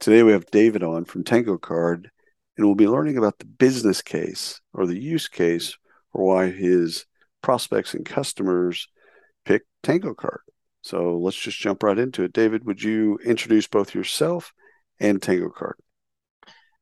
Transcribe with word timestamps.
Today 0.00 0.22
we 0.22 0.30
have 0.30 0.50
David 0.52 0.84
on 0.84 1.04
from 1.04 1.24
Tango 1.24 1.58
Card, 1.58 2.10
and 2.56 2.64
we'll 2.64 2.76
be 2.76 2.86
learning 2.86 3.18
about 3.18 3.40
the 3.40 3.46
business 3.46 4.00
case 4.00 4.60
or 4.72 4.86
the 4.86 4.98
use 4.98 5.26
case 5.26 5.76
for 6.12 6.22
why 6.22 6.50
his 6.50 7.04
prospects 7.42 7.94
and 7.94 8.06
customers 8.06 8.86
pick 9.44 9.62
Tango 9.82 10.14
Card. 10.14 10.42
So 10.82 11.18
let's 11.18 11.36
just 11.36 11.58
jump 11.58 11.82
right 11.82 11.98
into 11.98 12.22
it. 12.22 12.32
David, 12.32 12.64
would 12.64 12.80
you 12.80 13.18
introduce 13.24 13.66
both 13.66 13.92
yourself 13.92 14.52
and 15.00 15.20
Tango 15.20 15.50
Card? 15.50 15.74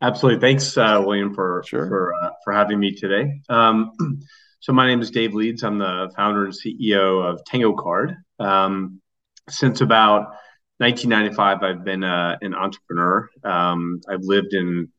Absolutely. 0.03 0.41
Thanks, 0.41 0.77
uh, 0.77 1.03
William, 1.05 1.33
for 1.33 1.65
sure. 1.67 1.89
for 1.89 2.13
uh, 2.23 2.31
for 2.45 2.53
having 2.53 2.79
me 2.79 2.95
today. 2.95 3.41
Um, 3.49 3.93
so 4.61 4.75
my 4.75 4.87
name 4.87 5.01
is 5.01 5.11
Dave 5.11 5.33
Leeds. 5.33 5.63
I'm 5.63 5.79
the 5.79 6.13
founder 6.15 6.45
and 6.45 6.55
CEO 6.55 7.25
of 7.25 7.43
Tango 7.47 7.73
Card. 7.73 8.15
Um, 8.39 9.01
since 9.49 9.81
about 9.81 10.35
1995, 10.79 11.63
I've 11.63 11.85
been 11.85 12.05
uh, 12.05 12.37
an 12.43 12.55
entrepreneur. 12.55 13.31
Um, 13.43 14.01
I've 14.09 14.23
lived 14.23 14.53
in 14.53 14.93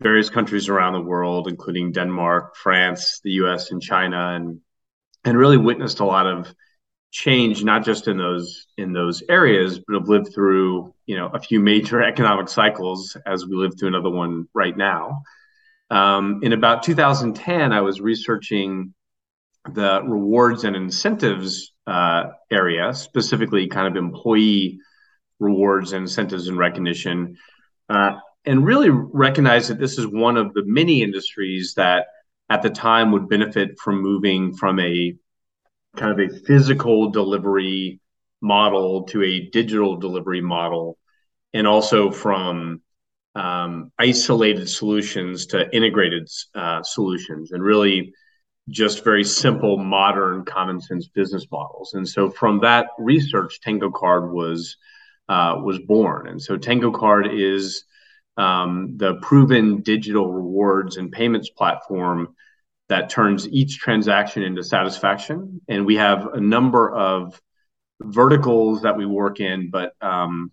various 0.00 0.30
countries 0.30 0.68
around 0.68 0.94
the 0.94 1.02
world, 1.02 1.48
including 1.48 1.92
Denmark, 1.92 2.56
France, 2.56 3.20
the 3.22 3.32
U.S., 3.32 3.70
and 3.70 3.82
China, 3.82 4.34
and 4.34 4.60
and 5.24 5.36
really 5.36 5.58
witnessed 5.58 6.00
a 6.00 6.04
lot 6.04 6.26
of 6.26 6.54
change, 7.10 7.64
not 7.64 7.84
just 7.84 8.08
in 8.08 8.16
those 8.16 8.66
in 8.78 8.92
those 8.92 9.22
areas, 9.28 9.80
but 9.80 9.98
have 9.98 10.08
lived 10.08 10.32
through 10.34 10.94
you 11.06 11.16
know 11.16 11.26
a 11.26 11.40
few 11.40 11.60
major 11.60 12.02
economic 12.12 12.48
cycles 12.48 13.16
as 13.26 13.46
we 13.46 13.56
live 13.56 13.72
through 13.78 13.88
another 13.88 14.10
one 14.10 14.48
right 14.54 14.76
now. 14.76 15.22
Um, 15.90 16.40
in 16.42 16.52
about 16.52 16.82
2010, 16.82 17.72
I 17.72 17.80
was 17.80 18.00
researching 18.00 18.94
the 19.72 20.02
rewards 20.04 20.64
and 20.64 20.76
incentives 20.76 21.72
uh, 21.86 22.24
area, 22.50 22.94
specifically 22.94 23.66
kind 23.68 23.86
of 23.88 24.02
employee 24.02 24.78
rewards 25.38 25.92
and 25.92 26.02
incentives 26.02 26.48
and 26.48 26.58
recognition, 26.58 27.36
uh, 27.88 28.16
and 28.44 28.64
really 28.64 28.90
recognize 28.90 29.68
that 29.68 29.78
this 29.78 29.98
is 29.98 30.06
one 30.06 30.36
of 30.36 30.54
the 30.54 30.64
many 30.64 31.02
industries 31.02 31.74
that 31.74 32.06
at 32.50 32.62
the 32.62 32.70
time 32.70 33.12
would 33.12 33.28
benefit 33.28 33.78
from 33.78 34.00
moving 34.00 34.54
from 34.54 34.80
a 34.80 35.14
kind 35.96 36.18
of 36.18 36.30
a 36.30 36.38
physical 36.40 37.10
delivery 37.10 38.00
model 38.40 39.02
to 39.04 39.22
a 39.22 39.48
digital 39.50 39.96
delivery 39.96 40.40
model, 40.40 40.96
and 41.52 41.66
also 41.66 42.10
from 42.10 42.80
um, 43.34 43.92
isolated 43.98 44.68
solutions 44.68 45.46
to 45.46 45.74
integrated 45.74 46.28
uh, 46.54 46.82
solutions, 46.82 47.52
and 47.52 47.62
really 47.62 48.12
just 48.68 49.04
very 49.04 49.24
simple, 49.24 49.78
modern, 49.78 50.44
common 50.44 50.80
sense 50.80 51.08
business 51.08 51.46
models. 51.50 51.94
And 51.94 52.08
so, 52.08 52.30
from 52.30 52.60
that 52.60 52.88
research, 52.98 53.60
Tango 53.60 53.90
Card 53.90 54.32
was 54.32 54.76
uh, 55.28 55.60
was 55.62 55.78
born. 55.78 56.28
And 56.28 56.42
so 56.42 56.56
Tango 56.56 56.90
Card 56.90 57.28
is 57.32 57.84
um, 58.36 58.94
the 58.96 59.14
proven 59.16 59.82
digital 59.82 60.32
rewards 60.32 60.96
and 60.96 61.12
payments 61.12 61.50
platform 61.50 62.34
that 62.88 63.10
turns 63.10 63.46
each 63.48 63.78
transaction 63.78 64.42
into 64.42 64.62
satisfaction. 64.62 65.60
And 65.68 65.84
we 65.84 65.96
have 65.96 66.26
a 66.32 66.40
number 66.40 66.90
of 66.90 67.40
verticals 68.00 68.82
that 68.82 68.96
we 68.96 69.04
work 69.04 69.40
in, 69.40 69.70
but 69.70 69.92
um, 70.00 70.52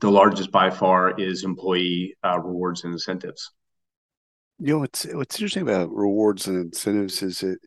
the 0.00 0.10
largest 0.10 0.50
by 0.50 0.70
far 0.70 1.20
is 1.20 1.44
employee 1.44 2.16
uh, 2.24 2.38
rewards 2.38 2.84
and 2.84 2.92
incentives. 2.92 3.52
You 4.62 4.74
know 4.74 4.78
what's 4.78 5.04
what's 5.06 5.36
interesting 5.36 5.62
about 5.62 5.92
rewards 5.92 6.46
and 6.46 6.56
incentives 6.56 7.20
is 7.20 7.42
it, 7.42 7.58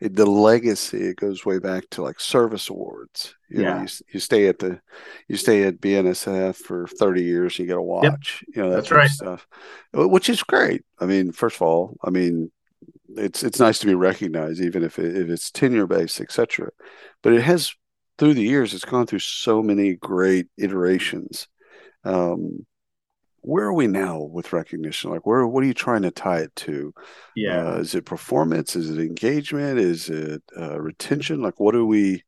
it 0.00 0.16
the 0.16 0.26
legacy 0.26 0.98
it 0.98 1.16
goes 1.16 1.46
way 1.46 1.60
back 1.60 1.88
to 1.90 2.02
like 2.02 2.18
service 2.18 2.68
awards. 2.68 3.36
You 3.48 3.62
yeah. 3.62 3.74
know, 3.74 3.82
you, 3.82 3.88
you 4.14 4.20
stay 4.20 4.48
at 4.48 4.58
the 4.58 4.80
you 5.28 5.36
stay 5.36 5.62
at 5.62 5.80
BNSF 5.80 6.56
for 6.56 6.88
thirty 6.88 7.22
years, 7.22 7.56
you 7.56 7.66
get 7.66 7.76
a 7.76 7.82
watch. 7.82 8.42
Yep. 8.48 8.56
You 8.56 8.62
know 8.62 8.70
that 8.70 8.76
that's 8.76 8.90
right 8.90 9.08
stuff, 9.08 9.46
which 9.92 10.28
is 10.28 10.42
great. 10.42 10.84
I 10.98 11.06
mean, 11.06 11.30
first 11.30 11.54
of 11.56 11.62
all, 11.62 11.96
I 12.02 12.10
mean, 12.10 12.50
it's 13.16 13.44
it's 13.44 13.60
nice 13.60 13.78
to 13.78 13.86
be 13.86 13.94
recognized, 13.94 14.60
even 14.60 14.82
if 14.82 14.98
it, 14.98 15.16
if 15.16 15.28
it's 15.28 15.52
tenure 15.52 15.86
based, 15.86 16.20
etc. 16.20 16.70
But 17.22 17.32
it 17.32 17.42
has 17.42 17.72
through 18.18 18.34
the 18.34 18.42
years, 18.42 18.74
it's 18.74 18.84
gone 18.84 19.06
through 19.06 19.20
so 19.20 19.62
many 19.62 19.94
great 19.94 20.48
iterations. 20.58 21.46
Um, 22.04 22.66
where 23.42 23.66
are 23.66 23.72
we 23.72 23.86
now 23.86 24.20
with 24.20 24.52
recognition? 24.52 25.10
Like, 25.10 25.26
where 25.26 25.46
what 25.46 25.64
are 25.64 25.66
you 25.66 25.74
trying 25.74 26.02
to 26.02 26.10
tie 26.10 26.40
it 26.40 26.54
to? 26.56 26.94
Yeah, 27.34 27.68
uh, 27.68 27.76
is 27.76 27.94
it 27.94 28.04
performance? 28.04 28.76
Is 28.76 28.90
it 28.90 28.98
engagement? 28.98 29.78
Is 29.78 30.10
it 30.10 30.42
uh, 30.56 30.80
retention? 30.80 31.42
Like, 31.42 31.58
what 31.58 31.72
do 31.72 31.86
we 31.86 32.22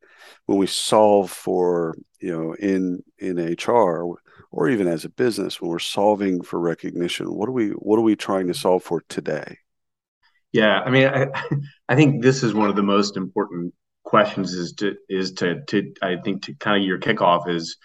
when 0.47 0.59
we 0.59 0.67
solve 0.67 1.31
for 1.31 1.97
you 2.21 2.31
know 2.31 2.55
in 2.55 3.03
in 3.19 3.37
HR 3.37 4.17
or 4.50 4.69
even 4.69 4.87
as 4.87 5.05
a 5.05 5.11
business 5.11 5.61
when 5.61 5.71
we're 5.71 5.78
solving 5.78 6.43
for 6.43 6.59
recognition? 6.59 7.34
What 7.34 7.49
are 7.49 7.53
we 7.53 7.71
what 7.71 7.99
are 7.99 8.03
we 8.03 8.17
trying 8.17 8.47
to 8.47 8.55
solve 8.55 8.83
for 8.83 9.03
today? 9.09 9.59
Yeah, 10.53 10.81
I 10.81 10.91
mean, 10.91 11.09
I, 11.09 11.29
I 11.89 11.97
think 11.97 12.23
this 12.23 12.43
is 12.43 12.55
one 12.55 12.71
of 12.71 12.77
the 12.77 12.83
most 12.83 13.17
important 13.17 13.75
questions. 14.05 14.55
Is 14.55 14.73
to 14.75 14.97
is 15.09 15.33
to 15.34 15.62
to 15.67 15.93
I 16.03 16.17
think 16.17 16.44
to 16.44 16.55
kind 16.55 16.83
of 16.83 16.87
your 16.87 16.99
kickoff 16.99 17.49
is 17.49 17.77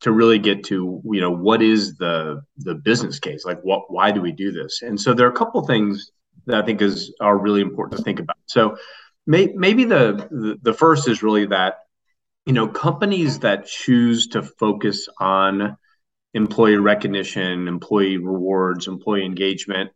to 0.00 0.12
really 0.12 0.38
get 0.38 0.64
to 0.64 1.00
you 1.04 1.20
know 1.20 1.30
what 1.30 1.62
is 1.62 1.96
the 1.96 2.42
the 2.58 2.74
business 2.74 3.18
case? 3.18 3.44
Like 3.44 3.60
what 3.62 3.90
why 3.90 4.10
do 4.10 4.20
we 4.20 4.32
do 4.32 4.52
this? 4.52 4.82
And 4.82 5.00
so 5.00 5.14
there 5.14 5.26
are 5.26 5.32
a 5.32 5.36
couple 5.36 5.66
things 5.66 6.10
that 6.46 6.62
i 6.62 6.64
think 6.64 6.80
is 6.80 7.14
are 7.20 7.36
really 7.36 7.60
important 7.60 7.98
to 7.98 8.04
think 8.04 8.20
about. 8.20 8.36
So 8.46 8.76
may, 9.26 9.48
maybe 9.54 9.84
the, 9.84 10.28
the 10.30 10.58
the 10.62 10.74
first 10.74 11.08
is 11.08 11.22
really 11.22 11.46
that 11.46 11.78
you 12.44 12.52
know 12.52 12.68
companies 12.68 13.40
that 13.40 13.66
choose 13.66 14.28
to 14.28 14.42
focus 14.42 15.08
on 15.18 15.76
employee 16.34 16.76
recognition 16.76 17.66
employee 17.68 18.18
rewards 18.18 18.86
employee 18.86 19.24
engagement 19.24 19.90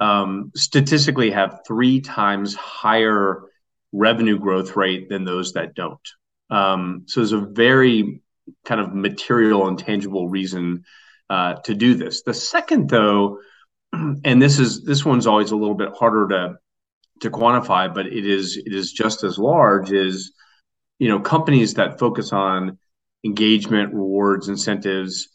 um, 0.00 0.50
statistically 0.56 1.30
have 1.30 1.60
three 1.66 2.00
times 2.00 2.54
higher 2.54 3.42
revenue 3.92 4.38
growth 4.38 4.74
rate 4.76 5.08
than 5.08 5.24
those 5.24 5.52
that 5.52 5.74
don't. 5.74 6.08
Um, 6.50 7.04
so 7.06 7.20
there's 7.20 7.32
a 7.32 7.38
very 7.38 8.20
kind 8.64 8.80
of 8.80 8.94
material 8.94 9.68
and 9.68 9.78
tangible 9.78 10.28
reason 10.28 10.84
uh, 11.30 11.54
to 11.64 11.74
do 11.74 11.94
this. 11.94 12.22
The 12.22 12.34
second, 12.34 12.88
though, 12.90 13.38
and 13.92 14.40
this 14.40 14.58
is 14.58 14.84
this 14.84 15.04
one's 15.04 15.26
always 15.26 15.50
a 15.50 15.56
little 15.56 15.74
bit 15.74 15.92
harder 15.98 16.28
to 16.28 16.54
to 17.20 17.30
quantify, 17.30 17.92
but 17.92 18.06
it 18.06 18.26
is 18.26 18.56
it 18.56 18.74
is 18.74 18.92
just 18.92 19.24
as 19.24 19.38
large. 19.38 19.92
Is 19.92 20.32
you 20.98 21.08
know 21.08 21.20
companies 21.20 21.74
that 21.74 21.98
focus 21.98 22.32
on 22.32 22.78
engagement, 23.24 23.94
rewards, 23.94 24.48
incentives, 24.48 25.28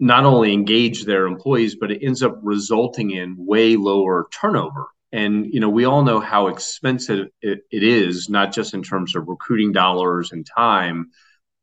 not 0.00 0.24
only 0.24 0.52
engage 0.52 1.04
their 1.04 1.26
employees, 1.26 1.76
but 1.76 1.90
it 1.90 2.02
ends 2.02 2.22
up 2.22 2.38
resulting 2.42 3.10
in 3.10 3.36
way 3.38 3.76
lower 3.76 4.28
turnover. 4.32 4.88
And 5.12 5.46
you 5.52 5.60
know 5.60 5.70
we 5.70 5.84
all 5.84 6.04
know 6.04 6.20
how 6.20 6.48
expensive 6.48 7.28
it, 7.42 7.60
it 7.70 7.82
is, 7.82 8.28
not 8.28 8.52
just 8.52 8.74
in 8.74 8.82
terms 8.82 9.16
of 9.16 9.28
recruiting 9.28 9.72
dollars 9.72 10.32
and 10.32 10.46
time, 10.46 11.10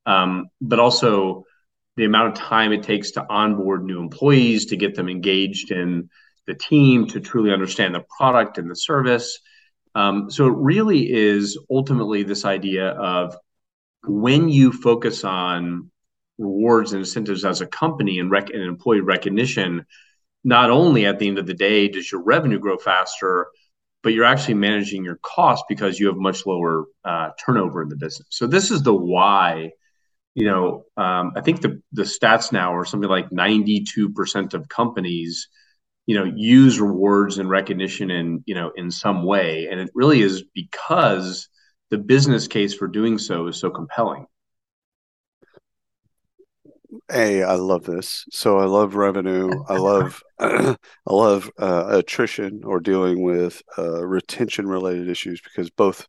um, 0.05 0.47
but 0.61 0.79
also 0.79 1.45
the 1.97 2.05
amount 2.05 2.27
of 2.27 2.43
time 2.43 2.73
it 2.73 2.83
takes 2.83 3.11
to 3.11 3.25
onboard 3.29 3.83
new 3.83 3.99
employees, 3.99 4.67
to 4.67 4.77
get 4.77 4.95
them 4.95 5.09
engaged 5.09 5.71
in 5.71 6.09
the 6.47 6.53
team, 6.53 7.07
to 7.07 7.19
truly 7.19 7.51
understand 7.51 7.95
the 7.95 8.03
product 8.17 8.57
and 8.57 8.69
the 8.69 8.75
service. 8.75 9.39
Um, 9.95 10.29
so 10.29 10.47
it 10.47 10.55
really 10.57 11.11
is 11.11 11.57
ultimately 11.71 12.23
this 12.23 12.43
idea 12.43 12.89
of 12.89 13.35
when 14.03 14.49
you 14.49 14.71
focus 14.71 15.23
on 15.23 15.89
rewards 16.37 16.91
and 16.91 16.99
incentives 16.99 17.45
as 17.45 17.61
a 17.61 17.67
company 17.67 18.19
and, 18.19 18.29
rec- 18.29 18.49
and 18.49 18.61
employee 18.61 18.99
recognition, 18.99 19.85
not 20.43 20.69
only 20.69 21.05
at 21.05 21.17
the 21.17 21.27
end 21.27 21.39
of 21.39 21.47
the 21.47 21.53
day 21.53 21.87
does 21.87 22.11
your 22.11 22.21
revenue 22.21 22.59
grow 22.59 22.77
faster, 22.77 23.47
but 24.03 24.13
you're 24.13 24.25
actually 24.25 24.53
managing 24.55 25.03
your 25.03 25.17
cost 25.23 25.63
because 25.67 25.99
you 25.99 26.07
have 26.07 26.17
much 26.17 26.45
lower 26.45 26.85
uh, 27.05 27.29
turnover 27.43 27.81
in 27.81 27.89
the 27.89 27.95
business. 27.95 28.27
So 28.31 28.45
this 28.45 28.69
is 28.69 28.83
the 28.83 28.93
why 28.93 29.71
you 30.35 30.45
know, 30.45 30.83
um, 30.97 31.31
I 31.35 31.41
think 31.41 31.61
the 31.61 31.81
the 31.93 32.03
stats 32.03 32.51
now 32.51 32.75
are 32.75 32.85
something 32.85 33.09
like 33.09 33.29
92% 33.29 34.53
of 34.53 34.67
companies, 34.67 35.47
you 36.05 36.15
know, 36.15 36.25
use 36.25 36.79
rewards 36.79 37.39
and 37.39 37.49
recognition 37.49 38.11
in 38.11 38.43
you 38.45 38.53
know 38.53 38.71
in 38.75 38.91
some 38.91 39.23
way, 39.23 39.67
and 39.71 39.79
it 39.79 39.89
really 39.95 40.21
is 40.21 40.43
because 40.53 41.47
the 41.89 41.97
business 41.97 42.47
case 42.47 42.73
for 42.73 42.87
doing 42.87 43.17
so 43.17 43.47
is 43.47 43.57
so 43.57 43.69
compelling. 43.69 44.27
a 47.11 47.43
I 47.43 47.55
love 47.55 47.83
this. 47.83 48.25
So 48.31 48.57
I 48.57 48.65
love 48.65 48.95
revenue. 48.95 49.49
I 49.69 49.77
love 49.77 50.21
I 50.39 50.75
love 51.07 51.49
uh, 51.57 51.85
attrition 51.89 52.63
or 52.65 52.81
dealing 52.81 53.23
with 53.23 53.61
uh, 53.77 54.05
retention 54.05 54.67
related 54.67 55.07
issues 55.07 55.39
because 55.41 55.69
both 55.69 56.07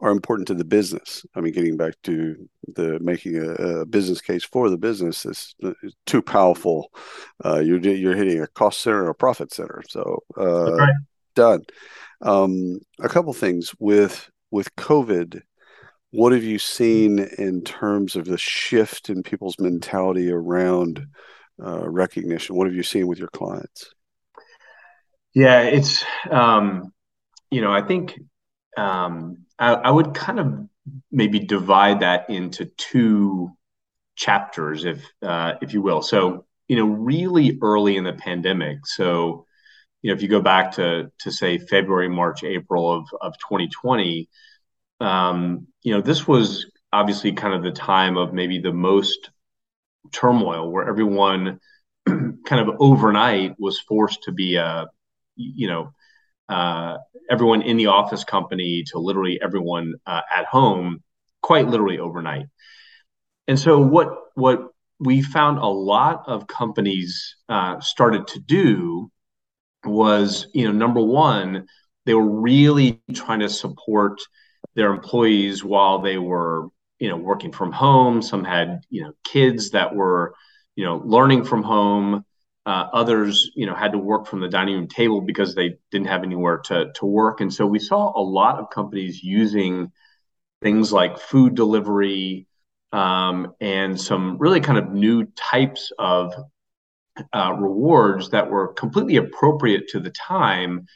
are 0.00 0.10
important 0.10 0.46
to 0.48 0.54
the 0.54 0.64
business. 0.64 1.24
I 1.34 1.40
mean, 1.40 1.52
getting 1.52 1.76
back 1.76 1.94
to 2.04 2.48
the 2.74 2.98
making 3.00 3.36
a, 3.36 3.50
a 3.80 3.86
business 3.86 4.20
case 4.20 4.44
for 4.44 4.70
the 4.70 4.78
business 4.78 5.26
is, 5.26 5.54
too 6.06 6.22
powerful. 6.22 6.90
Uh, 7.44 7.58
you're 7.58 7.78
you're 7.78 8.16
hitting 8.16 8.40
a 8.40 8.46
cost 8.46 8.80
center 8.80 9.04
or 9.04 9.10
a 9.10 9.14
profit 9.14 9.52
center. 9.52 9.82
So 9.88 10.22
uh, 10.36 10.74
right. 10.74 10.94
done. 11.34 11.62
Um, 12.20 12.80
a 13.00 13.08
couple 13.08 13.32
things 13.32 13.72
with 13.78 14.30
with 14.50 14.74
COVID. 14.76 15.42
What 16.10 16.32
have 16.32 16.44
you 16.44 16.58
seen 16.58 17.18
in 17.18 17.62
terms 17.62 18.16
of 18.16 18.24
the 18.24 18.38
shift 18.38 19.10
in 19.10 19.22
people's 19.22 19.58
mentality 19.58 20.30
around 20.30 21.06
uh, 21.62 21.86
recognition? 21.88 22.56
What 22.56 22.66
have 22.66 22.74
you 22.74 22.82
seen 22.82 23.06
with 23.06 23.18
your 23.18 23.28
clients? 23.28 23.92
Yeah, 25.34 25.62
it's 25.62 26.04
um, 26.30 26.92
you 27.50 27.60
know 27.60 27.72
I 27.72 27.82
think 27.82 28.14
um, 28.78 29.38
I, 29.58 29.74
I 29.74 29.90
would 29.90 30.14
kind 30.14 30.38
of 30.38 30.68
maybe 31.10 31.40
divide 31.40 32.00
that 32.00 32.30
into 32.30 32.66
two 32.76 33.50
chapters, 34.16 34.84
if 34.84 35.04
uh, 35.22 35.54
if 35.60 35.72
you 35.72 35.82
will. 35.82 36.02
So 36.02 36.44
you 36.68 36.76
know, 36.76 36.86
really 36.86 37.58
early 37.62 37.96
in 37.96 38.04
the 38.04 38.12
pandemic. 38.12 38.86
So 38.86 39.46
you 40.02 40.10
know, 40.10 40.16
if 40.16 40.22
you 40.22 40.28
go 40.28 40.40
back 40.40 40.72
to 40.72 41.10
to 41.20 41.30
say 41.30 41.58
February, 41.58 42.08
March, 42.08 42.44
April 42.44 42.92
of 42.92 43.08
of 43.20 43.34
2020, 43.38 44.28
um, 45.00 45.66
you 45.82 45.94
know, 45.94 46.00
this 46.00 46.26
was 46.26 46.66
obviously 46.92 47.32
kind 47.32 47.54
of 47.54 47.62
the 47.62 47.72
time 47.72 48.16
of 48.16 48.32
maybe 48.32 48.58
the 48.60 48.72
most 48.72 49.30
turmoil, 50.12 50.70
where 50.70 50.88
everyone 50.88 51.60
kind 52.06 52.68
of 52.68 52.76
overnight 52.78 53.56
was 53.58 53.80
forced 53.80 54.22
to 54.24 54.32
be 54.32 54.56
a 54.56 54.86
you 55.36 55.68
know 55.68 55.92
uh, 56.48 56.96
everyone 57.30 57.62
in 57.62 57.76
the 57.76 57.86
office 57.86 58.24
company 58.24 58.84
to 58.88 58.98
literally 58.98 59.38
everyone 59.42 59.94
uh, 60.06 60.22
at 60.34 60.46
home 60.46 61.02
quite 61.42 61.68
literally 61.68 61.98
overnight. 61.98 62.46
And 63.46 63.58
so 63.58 63.80
what 63.80 64.08
what 64.34 64.68
we 65.00 65.22
found 65.22 65.58
a 65.58 65.66
lot 65.66 66.24
of 66.26 66.46
companies 66.46 67.36
uh, 67.48 67.80
started 67.80 68.26
to 68.28 68.40
do 68.40 69.10
was, 69.84 70.48
you 70.54 70.66
know, 70.66 70.72
number 70.72 71.00
one, 71.00 71.66
they 72.04 72.14
were 72.14 72.40
really 72.40 73.00
trying 73.14 73.40
to 73.40 73.48
support 73.48 74.20
their 74.74 74.92
employees 74.92 75.64
while 75.64 76.00
they 76.00 76.18
were, 76.18 76.68
you 76.98 77.08
know, 77.08 77.16
working 77.16 77.52
from 77.52 77.70
home. 77.72 78.22
Some 78.22 78.44
had, 78.44 78.80
you 78.90 79.02
know, 79.02 79.12
kids 79.24 79.70
that 79.70 79.94
were, 79.94 80.34
you 80.74 80.84
know, 80.84 81.00
learning 81.04 81.44
from 81.44 81.62
home. 81.62 82.24
Uh, 82.68 82.86
others, 82.92 83.50
you 83.54 83.64
know, 83.64 83.74
had 83.74 83.92
to 83.92 83.98
work 83.98 84.26
from 84.26 84.40
the 84.40 84.48
dining 84.48 84.74
room 84.74 84.88
table 84.88 85.22
because 85.22 85.54
they 85.54 85.78
didn't 85.90 86.06
have 86.06 86.22
anywhere 86.22 86.58
to 86.58 86.92
to 86.92 87.06
work, 87.06 87.40
and 87.40 87.50
so 87.50 87.66
we 87.66 87.78
saw 87.78 88.12
a 88.14 88.20
lot 88.20 88.58
of 88.58 88.68
companies 88.68 89.22
using 89.22 89.90
things 90.60 90.92
like 90.92 91.18
food 91.18 91.54
delivery 91.54 92.46
um, 92.92 93.54
and 93.58 93.98
some 93.98 94.36
really 94.36 94.60
kind 94.60 94.76
of 94.76 94.92
new 94.92 95.24
types 95.34 95.90
of 95.98 96.34
uh, 97.32 97.54
rewards 97.58 98.28
that 98.30 98.50
were 98.50 98.74
completely 98.74 99.16
appropriate 99.16 99.88
to 99.88 99.98
the 99.98 100.10
time, 100.10 100.86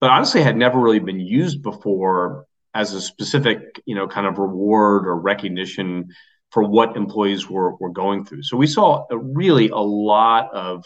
but 0.00 0.10
honestly 0.10 0.40
had 0.40 0.56
never 0.56 0.78
really 0.78 1.00
been 1.00 1.18
used 1.18 1.64
before 1.64 2.44
as 2.74 2.92
a 2.92 3.00
specific, 3.00 3.82
you 3.86 3.96
know, 3.96 4.06
kind 4.06 4.28
of 4.28 4.38
reward 4.38 5.08
or 5.08 5.16
recognition 5.16 6.10
for 6.50 6.62
what 6.62 6.96
employees 6.96 7.48
were 7.48 7.74
were 7.76 7.90
going 7.90 8.24
through. 8.24 8.42
So 8.42 8.56
we 8.56 8.66
saw 8.66 9.06
a, 9.10 9.18
really 9.18 9.68
a 9.68 9.76
lot 9.76 10.52
of 10.52 10.84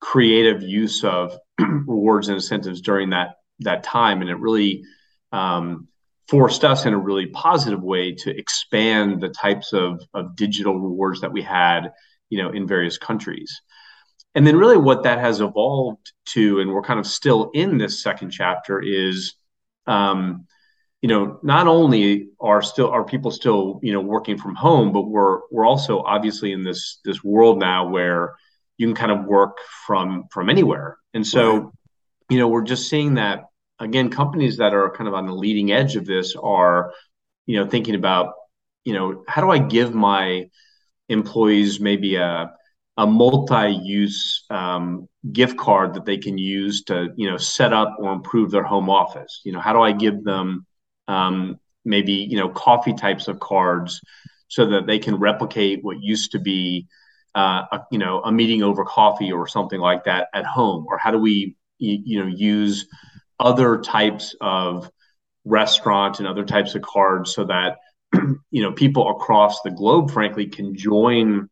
creative 0.00 0.62
use 0.62 1.04
of 1.04 1.36
rewards 1.58 2.28
and 2.28 2.36
incentives 2.36 2.80
during 2.80 3.10
that 3.10 3.36
that 3.60 3.82
time, 3.82 4.20
and 4.20 4.30
it 4.30 4.38
really 4.38 4.84
um, 5.32 5.88
forced 6.28 6.64
us 6.64 6.86
in 6.86 6.94
a 6.94 6.98
really 6.98 7.26
positive 7.26 7.82
way 7.82 8.14
to 8.14 8.36
expand 8.36 9.20
the 9.20 9.28
types 9.28 9.72
of 9.72 10.02
of 10.14 10.36
digital 10.36 10.78
rewards 10.78 11.20
that 11.20 11.32
we 11.32 11.42
had, 11.42 11.92
you 12.30 12.42
know, 12.42 12.50
in 12.50 12.66
various 12.66 12.98
countries. 12.98 13.60
And 14.34 14.46
then 14.46 14.56
really 14.56 14.76
what 14.76 15.04
that 15.04 15.18
has 15.18 15.40
evolved 15.40 16.12
to, 16.26 16.60
and 16.60 16.70
we're 16.70 16.82
kind 16.82 17.00
of 17.00 17.06
still 17.06 17.50
in 17.54 17.78
this 17.78 18.02
second 18.02 18.30
chapter, 18.30 18.80
is 18.80 19.34
um, 19.86 20.46
you 21.00 21.08
know, 21.08 21.38
not 21.42 21.68
only 21.68 22.28
are 22.40 22.60
still 22.60 22.90
are 22.90 23.04
people 23.04 23.30
still 23.30 23.78
you 23.82 23.92
know 23.92 24.00
working 24.00 24.36
from 24.36 24.54
home, 24.54 24.92
but 24.92 25.02
we're 25.02 25.40
we're 25.50 25.66
also 25.66 26.02
obviously 26.02 26.52
in 26.52 26.64
this 26.64 27.00
this 27.04 27.22
world 27.22 27.58
now 27.58 27.88
where 27.88 28.34
you 28.78 28.86
can 28.86 28.96
kind 28.96 29.12
of 29.12 29.26
work 29.26 29.58
from 29.86 30.24
from 30.30 30.50
anywhere, 30.50 30.98
and 31.14 31.26
so 31.26 31.72
you 32.28 32.38
know 32.38 32.48
we're 32.48 32.62
just 32.62 32.88
seeing 32.88 33.14
that 33.14 33.44
again. 33.78 34.10
Companies 34.10 34.56
that 34.56 34.74
are 34.74 34.90
kind 34.90 35.06
of 35.06 35.14
on 35.14 35.26
the 35.26 35.34
leading 35.34 35.70
edge 35.70 35.94
of 35.94 36.04
this 36.04 36.34
are 36.34 36.92
you 37.46 37.58
know 37.58 37.68
thinking 37.68 37.94
about 37.94 38.34
you 38.84 38.92
know 38.92 39.22
how 39.28 39.40
do 39.40 39.50
I 39.50 39.58
give 39.58 39.94
my 39.94 40.48
employees 41.08 41.78
maybe 41.80 42.16
a 42.16 42.50
a 42.98 43.06
multi-use 43.06 44.44
um, 44.50 45.08
gift 45.32 45.56
card 45.56 45.94
that 45.94 46.04
they 46.04 46.18
can 46.18 46.36
use 46.36 46.82
to 46.82 47.10
you 47.16 47.30
know 47.30 47.36
set 47.36 47.72
up 47.72 47.96
or 48.00 48.12
improve 48.12 48.50
their 48.50 48.64
home 48.64 48.90
office 48.90 49.40
you 49.44 49.52
know 49.52 49.60
how 49.60 49.72
do 49.72 49.80
i 49.80 49.92
give 49.92 50.24
them 50.24 50.66
um, 51.08 51.58
maybe 51.84 52.12
you 52.12 52.36
know 52.36 52.48
coffee 52.48 52.94
types 52.94 53.28
of 53.28 53.40
cards 53.40 54.00
so 54.48 54.66
that 54.66 54.86
they 54.86 54.98
can 54.98 55.16
replicate 55.16 55.82
what 55.82 56.00
used 56.00 56.32
to 56.32 56.38
be 56.38 56.86
uh, 57.34 57.64
a, 57.72 57.80
you 57.90 57.98
know 57.98 58.20
a 58.22 58.32
meeting 58.32 58.62
over 58.62 58.84
coffee 58.84 59.32
or 59.32 59.46
something 59.46 59.80
like 59.80 60.04
that 60.04 60.28
at 60.34 60.46
home? 60.46 60.86
Or 60.88 60.98
how 60.98 61.10
do 61.10 61.18
we 61.18 61.56
you, 61.78 62.20
know 62.20 62.26
use 62.26 62.86
other 63.40 63.80
types 63.80 64.34
of 64.40 64.90
restaurant 65.44 66.18
and 66.18 66.28
other 66.28 66.44
types 66.44 66.74
of 66.74 66.82
cards 66.82 67.34
so 67.34 67.44
that 67.44 67.78
you 68.50 68.62
know 68.62 68.72
people 68.72 69.10
across 69.10 69.62
the 69.62 69.70
globe 69.70 70.10
frankly 70.10 70.46
can 70.46 70.74
join 70.74 71.48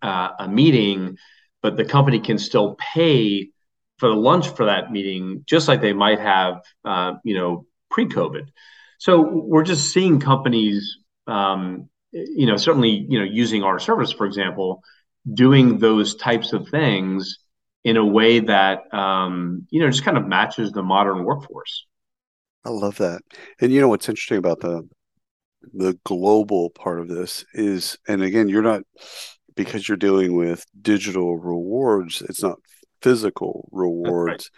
uh, 0.00 0.30
a 0.38 0.48
meeting 0.48 1.16
but 1.62 1.76
the 1.76 1.84
company 1.84 2.18
can 2.18 2.38
still 2.38 2.76
pay 2.94 3.50
for 3.98 4.08
the 4.08 4.14
lunch 4.14 4.48
for 4.48 4.66
that 4.66 4.90
meeting 4.90 5.44
just 5.46 5.68
like 5.68 5.80
they 5.80 5.92
might 5.92 6.18
have 6.18 6.62
uh, 6.84 7.12
you 7.24 7.34
know 7.34 7.66
pre-COVID. 7.92 8.48
So 8.98 9.20
we're 9.20 9.64
just 9.64 9.92
seeing 9.92 10.20
companies, 10.20 10.98
um, 11.26 11.88
you 12.12 12.46
know, 12.46 12.56
certainly, 12.56 13.06
you 13.08 13.18
know, 13.18 13.24
using 13.24 13.62
our 13.62 13.78
service, 13.78 14.12
for 14.12 14.26
example, 14.26 14.82
doing 15.32 15.78
those 15.78 16.16
types 16.16 16.52
of 16.52 16.68
things 16.68 17.38
in 17.84 17.96
a 17.96 18.04
way 18.04 18.40
that 18.40 18.92
um, 18.94 19.66
you 19.70 19.80
know 19.80 19.90
just 19.90 20.04
kind 20.04 20.16
of 20.16 20.26
matches 20.26 20.72
the 20.72 20.82
modern 20.82 21.24
workforce. 21.24 21.86
I 22.64 22.70
love 22.70 22.96
that. 22.98 23.22
And 23.60 23.72
you 23.72 23.80
know 23.80 23.88
what's 23.88 24.08
interesting 24.08 24.38
about 24.38 24.60
the 24.60 24.88
the 25.72 25.98
global 26.04 26.70
part 26.70 27.00
of 27.00 27.08
this 27.08 27.44
is, 27.54 27.96
and 28.08 28.22
again, 28.22 28.48
you're 28.48 28.62
not 28.62 28.82
because 29.54 29.88
you're 29.88 29.96
dealing 29.96 30.36
with 30.36 30.64
digital 30.80 31.36
rewards. 31.36 32.22
It's 32.22 32.42
not 32.42 32.58
physical 33.00 33.68
rewards 33.72 34.50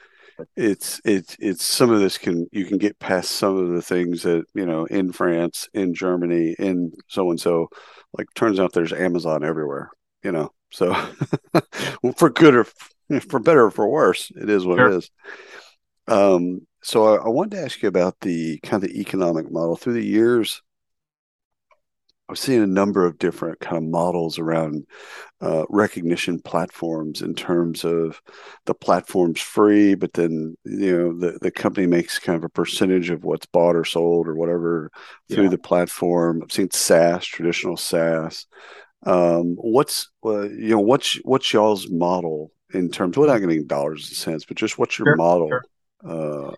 it's 0.56 1.00
it's 1.04 1.36
it's 1.38 1.64
some 1.64 1.90
of 1.90 2.00
this 2.00 2.18
can 2.18 2.46
you 2.52 2.64
can 2.64 2.78
get 2.78 2.98
past 2.98 3.32
some 3.32 3.56
of 3.56 3.70
the 3.70 3.82
things 3.82 4.22
that 4.22 4.44
you 4.54 4.66
know 4.66 4.84
in 4.86 5.12
France, 5.12 5.68
in 5.74 5.94
Germany, 5.94 6.54
in 6.58 6.92
so 7.08 7.30
and 7.30 7.40
so. 7.40 7.68
Like 8.16 8.28
turns 8.34 8.60
out 8.60 8.72
there's 8.72 8.92
Amazon 8.92 9.42
everywhere, 9.42 9.90
you 10.22 10.30
know. 10.30 10.52
So 10.70 10.94
for 12.16 12.30
good 12.30 12.54
or 12.54 12.66
for 13.28 13.40
better 13.40 13.64
or 13.64 13.70
for 13.70 13.88
worse, 13.88 14.30
it 14.36 14.48
is 14.48 14.64
what 14.64 14.78
sure. 14.78 14.90
it 14.90 14.96
is. 14.96 15.10
Um, 16.06 16.66
so 16.82 17.06
I, 17.06 17.24
I 17.24 17.28
wanted 17.28 17.52
to 17.52 17.62
ask 17.62 17.82
you 17.82 17.88
about 17.88 18.20
the 18.20 18.58
kind 18.60 18.84
of 18.84 18.90
economic 18.90 19.50
model 19.50 19.76
through 19.76 19.94
the 19.94 20.04
years. 20.04 20.62
I've 22.28 22.38
seen 22.38 22.62
a 22.62 22.66
number 22.66 23.04
of 23.04 23.18
different 23.18 23.60
kind 23.60 23.76
of 23.76 23.82
models 23.82 24.38
around 24.38 24.86
uh, 25.42 25.64
recognition 25.68 26.40
platforms 26.40 27.20
in 27.20 27.34
terms 27.34 27.84
of 27.84 28.22
the 28.64 28.74
platform's 28.74 29.40
free, 29.40 29.94
but 29.94 30.14
then 30.14 30.56
you 30.64 30.96
know 30.96 31.18
the, 31.18 31.38
the 31.42 31.50
company 31.50 31.86
makes 31.86 32.18
kind 32.18 32.36
of 32.36 32.44
a 32.44 32.48
percentage 32.48 33.10
of 33.10 33.24
what's 33.24 33.46
bought 33.46 33.76
or 33.76 33.84
sold 33.84 34.26
or 34.26 34.34
whatever 34.36 34.90
through 35.30 35.44
yeah. 35.44 35.50
the 35.50 35.58
platform. 35.58 36.40
I've 36.42 36.52
seen 36.52 36.70
SaaS, 36.70 37.26
traditional 37.26 37.76
SaaS. 37.76 38.46
Um, 39.04 39.56
what's 39.56 40.10
uh, 40.24 40.48
you 40.48 40.70
know 40.70 40.80
what's 40.80 41.16
what's 41.24 41.52
y'all's 41.52 41.90
model 41.90 42.52
in 42.72 42.90
terms? 42.90 43.18
We're 43.18 43.26
not 43.26 43.38
getting 43.38 43.66
dollars 43.66 44.08
and 44.08 44.16
cents, 44.16 44.46
but 44.46 44.56
just 44.56 44.78
what's 44.78 44.98
your 44.98 45.08
sure, 45.08 45.16
model 45.16 45.48
sure. 45.48 45.64
Uh, 46.02 46.54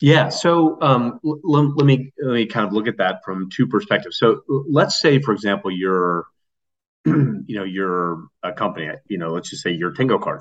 yeah. 0.00 0.28
So 0.28 0.80
um, 0.80 1.20
l- 1.24 1.40
let 1.44 1.86
me 1.86 2.12
let 2.22 2.34
me 2.34 2.46
kind 2.46 2.66
of 2.66 2.72
look 2.72 2.86
at 2.86 2.98
that 2.98 3.24
from 3.24 3.50
two 3.50 3.66
perspectives. 3.66 4.18
So 4.18 4.42
let's 4.68 5.00
say, 5.00 5.20
for 5.20 5.32
example, 5.32 5.70
you're 5.70 6.26
you 7.04 7.44
know 7.48 7.64
you're 7.64 8.24
a 8.42 8.52
company. 8.52 8.90
You 9.08 9.18
know, 9.18 9.30
let's 9.32 9.50
just 9.50 9.62
say 9.62 9.70
you're 9.72 9.92
Tango 9.92 10.18
Card. 10.18 10.40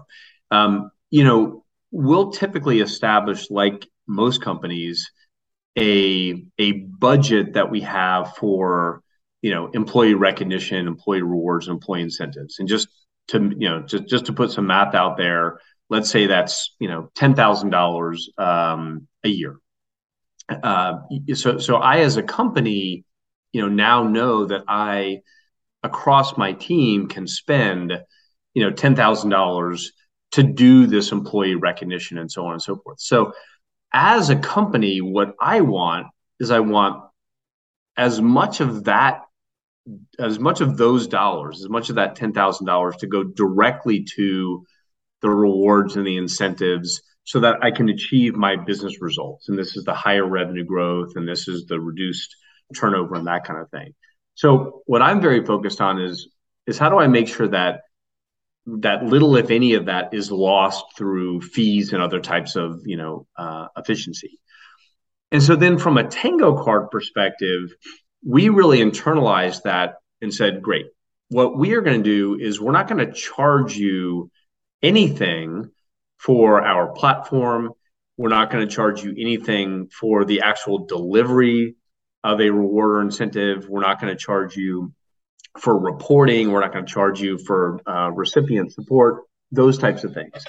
Um, 0.52 0.92
you 1.10 1.24
know, 1.24 1.64
we'll 1.92 2.32
typically 2.32 2.82
establish, 2.82 3.50
like 3.50 3.88
most 4.08 4.42
companies, 4.42 5.12
a 5.78 6.46
a 6.58 6.72
budget 6.74 7.54
that 7.54 7.72
we 7.72 7.82
have 7.82 8.36
for 8.36 9.02
you 9.42 9.52
know 9.52 9.68
employee 9.68 10.14
recognition, 10.14 10.88
employee 10.88 11.22
rewards, 11.22 11.68
and 11.68 11.76
employee 11.76 12.02
incentives. 12.02 12.60
And 12.60 12.68
just 12.68 12.88
to 13.30 13.40
you 13.58 13.70
know 13.70 13.82
just 13.82 14.08
just 14.08 14.26
to 14.26 14.34
put 14.34 14.52
some 14.52 14.68
math 14.68 14.96
out 14.96 15.18
there, 15.18 15.60
let's 15.90 16.10
say 16.10 16.28
that's 16.28 16.76
you 16.80 16.88
know 16.88 17.10
ten 17.16 17.36
thousand 17.36 17.68
um, 17.68 17.72
dollars 17.72 18.30
a 18.38 19.00
year. 19.30 19.58
Uh, 20.50 21.00
so 21.34 21.58
so 21.58 21.76
I 21.76 22.00
as 22.00 22.18
a 22.18 22.24
company, 22.24 23.06
you 23.52 23.62
know 23.62 23.70
now 23.70 24.04
know 24.04 24.46
that 24.46 24.64
I 24.68 25.22
across 25.84 26.38
my 26.38 26.54
team 26.54 27.08
can 27.08 27.28
spend 27.28 27.94
you 28.54 28.64
know 28.64 28.72
ten 28.72 28.96
thousand 28.96 29.30
dollars 29.30 29.92
to 30.32 30.44
do 30.44 30.88
this 30.88 31.12
employee 31.12 31.56
recognition 31.56 32.18
and 32.18 32.32
so 32.32 32.46
on 32.46 32.54
and 32.54 32.62
so 32.62 32.76
forth. 32.76 33.00
So 33.00 33.34
as 33.94 34.30
a 34.30 34.36
company, 34.36 35.00
what 35.00 35.36
I 35.40 35.62
want 35.62 36.08
is 36.40 36.52
I 36.52 36.60
want 36.60 37.04
as 37.96 38.22
much 38.22 38.60
of 38.60 38.86
that 38.86 39.22
as 40.20 40.38
much 40.38 40.60
of 40.60 40.78
those 40.78 41.08
dollars, 41.08 41.62
as 41.62 41.70
much 41.70 41.90
of 41.90 41.96
that 41.96 42.18
$10,000 42.18 42.98
to 42.98 43.08
go 43.08 43.24
directly 43.24 44.06
to 44.16 44.66
the 45.22 45.30
rewards 45.30 45.96
and 45.96 46.06
the 46.06 46.18
incentives 46.18 47.02
so 47.24 47.40
that 47.42 47.58
I 47.62 47.72
can 47.72 47.90
achieve 47.90 48.36
my 48.36 48.56
business 48.56 49.02
results. 49.02 49.50
And 49.50 49.58
this 49.58 49.76
is 49.76 49.84
the 49.84 49.94
higher 49.94 50.26
revenue 50.26 50.64
growth 50.64 51.14
and 51.16 51.28
this 51.28 51.48
is 51.48 51.66
the 51.66 51.80
reduced 51.80 52.36
turnover 52.76 53.16
and 53.16 53.28
that 53.28 53.44
kind 53.44 53.60
of 53.60 53.70
thing. 53.70 53.94
So 54.36 54.84
what 54.86 55.02
I'm 55.02 55.20
very 55.20 55.46
focused 55.46 55.82
on 55.82 56.00
is 56.02 56.30
is 56.68 56.78
how 56.78 56.90
do 56.90 57.00
I 57.00 57.08
make 57.08 57.28
sure 57.28 57.48
that 57.48 57.82
that 58.68 59.04
little, 59.06 59.38
if 59.38 59.50
any, 59.50 59.74
of 59.76 59.86
that 59.86 60.14
is 60.14 60.30
lost 60.30 60.84
through 60.98 61.42
fees 61.42 61.94
and 61.94 62.02
other 62.02 62.20
types 62.20 62.56
of 62.56 62.82
you 62.86 62.98
know 62.98 63.26
uh, 63.38 63.68
efficiency. 63.78 64.40
And 65.32 65.42
so 65.42 65.56
then 65.56 65.78
from 65.78 65.98
a 65.98 66.08
Tango 66.08 66.64
card 66.64 66.90
perspective, 66.92 67.74
we 68.26 68.50
really 68.50 68.80
internalized 68.80 69.64
that 69.64 69.96
and 70.22 70.34
said, 70.34 70.62
great, 70.62 70.86
what 71.30 71.58
we 71.58 71.74
are 71.74 71.82
going 71.82 72.02
to 72.02 72.10
do 72.10 72.38
is 72.40 72.62
we're 72.62 72.72
not 72.72 72.88
going 72.88 73.06
to 73.06 73.12
charge 73.12 73.76
you 73.76 74.32
anything 74.82 75.72
for 76.18 76.64
our 76.64 76.92
platform. 76.94 77.72
We're 78.18 78.30
not 78.30 78.52
going 78.52 78.68
to 78.68 78.74
charge 78.74 79.04
you 79.04 79.12
anything 79.12 79.90
for 79.90 80.26
the 80.26 80.42
actual 80.42 80.86
delivery 80.86 81.76
of 82.24 82.42
a 82.42 82.50
reward 82.50 82.90
or 82.92 83.02
incentive. 83.02 83.70
We're 83.70 83.82
not 83.82 84.02
going 84.02 84.12
to 84.16 84.20
charge 84.20 84.56
you 84.56 84.94
for 85.60 85.78
reporting. 85.78 86.52
We're 86.52 86.62
not 86.62 86.74
going 86.74 86.86
to 86.86 86.92
charge 86.92 87.22
you 87.22 87.38
for 87.38 87.80
uh, 87.88 88.10
recipient 88.12 88.74
support, 88.74 89.24
those 89.52 89.78
types 89.78 90.04
of 90.04 90.14
things. 90.14 90.46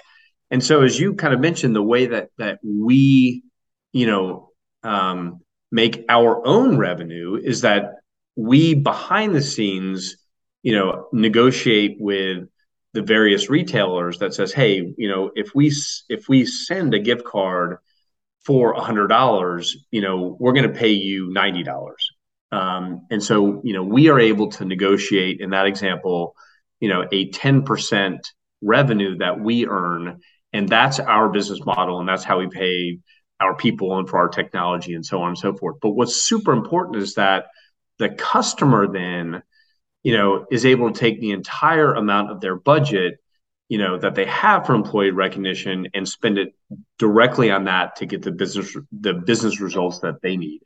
And 0.50 0.64
so, 0.64 0.82
as 0.82 0.98
you 0.98 1.14
kind 1.14 1.34
of 1.34 1.40
mentioned, 1.40 1.76
the 1.76 1.82
way 1.82 2.06
that 2.06 2.30
that 2.38 2.58
we, 2.62 3.44
you 3.92 4.06
know, 4.06 4.50
um, 4.82 5.40
make 5.70 6.04
our 6.08 6.46
own 6.46 6.78
revenue 6.78 7.36
is 7.36 7.62
that 7.62 7.96
we 8.34 8.74
behind 8.74 9.34
the 9.34 9.42
scenes, 9.42 10.16
you 10.62 10.72
know, 10.74 11.08
negotiate 11.12 11.96
with 12.00 12.48
the 12.94 13.02
various 13.02 13.50
retailers 13.50 14.18
that 14.18 14.34
says, 14.34 14.52
hey, 14.52 14.94
you 14.96 15.08
know, 15.08 15.30
if 15.34 15.54
we 15.54 15.72
if 16.08 16.28
we 16.28 16.46
send 16.46 16.94
a 16.94 16.98
gift 16.98 17.24
card 17.24 17.78
for 18.44 18.72
a 18.72 18.80
hundred 18.80 19.08
dollars, 19.08 19.76
you 19.90 20.00
know, 20.00 20.36
we're 20.40 20.52
going 20.52 20.72
to 20.72 20.78
pay 20.78 20.92
you 20.92 21.30
ninety 21.32 21.62
dollars. 21.62 22.10
Um, 22.50 23.06
and 23.10 23.22
so, 23.22 23.60
you 23.62 23.74
know, 23.74 23.82
we 23.82 24.08
are 24.08 24.18
able 24.18 24.50
to 24.52 24.64
negotiate 24.64 25.40
in 25.40 25.50
that 25.50 25.66
example, 25.66 26.34
you 26.80 26.88
know, 26.88 27.06
a 27.12 27.30
ten 27.30 27.62
percent 27.62 28.26
revenue 28.62 29.18
that 29.18 29.38
we 29.38 29.66
earn, 29.66 30.20
and 30.52 30.68
that's 30.68 30.98
our 30.98 31.28
business 31.28 31.60
model, 31.64 32.00
and 32.00 32.08
that's 32.08 32.24
how 32.24 32.38
we 32.38 32.48
pay 32.48 32.98
our 33.38 33.54
people 33.54 33.98
and 33.98 34.08
for 34.08 34.18
our 34.18 34.28
technology 34.28 34.94
and 34.94 35.06
so 35.06 35.20
on 35.22 35.28
and 35.28 35.38
so 35.38 35.54
forth. 35.54 35.76
But 35.80 35.90
what's 35.90 36.22
super 36.22 36.52
important 36.52 36.96
is 36.96 37.14
that 37.14 37.46
the 37.98 38.08
customer 38.08 38.90
then, 38.90 39.42
you 40.08 40.16
know, 40.16 40.46
is 40.50 40.64
able 40.64 40.90
to 40.90 40.98
take 40.98 41.20
the 41.20 41.32
entire 41.32 41.92
amount 41.92 42.30
of 42.30 42.40
their 42.40 42.56
budget, 42.56 43.18
you 43.68 43.76
know, 43.76 43.98
that 43.98 44.14
they 44.14 44.24
have 44.24 44.64
for 44.64 44.74
employee 44.74 45.10
recognition 45.10 45.86
and 45.92 46.08
spend 46.08 46.38
it 46.38 46.54
directly 46.98 47.50
on 47.50 47.64
that 47.64 47.94
to 47.96 48.06
get 48.06 48.22
the 48.22 48.32
business 48.32 48.74
the 48.90 49.12
business 49.12 49.60
results 49.60 49.98
that 49.98 50.22
they 50.22 50.38
need. 50.38 50.62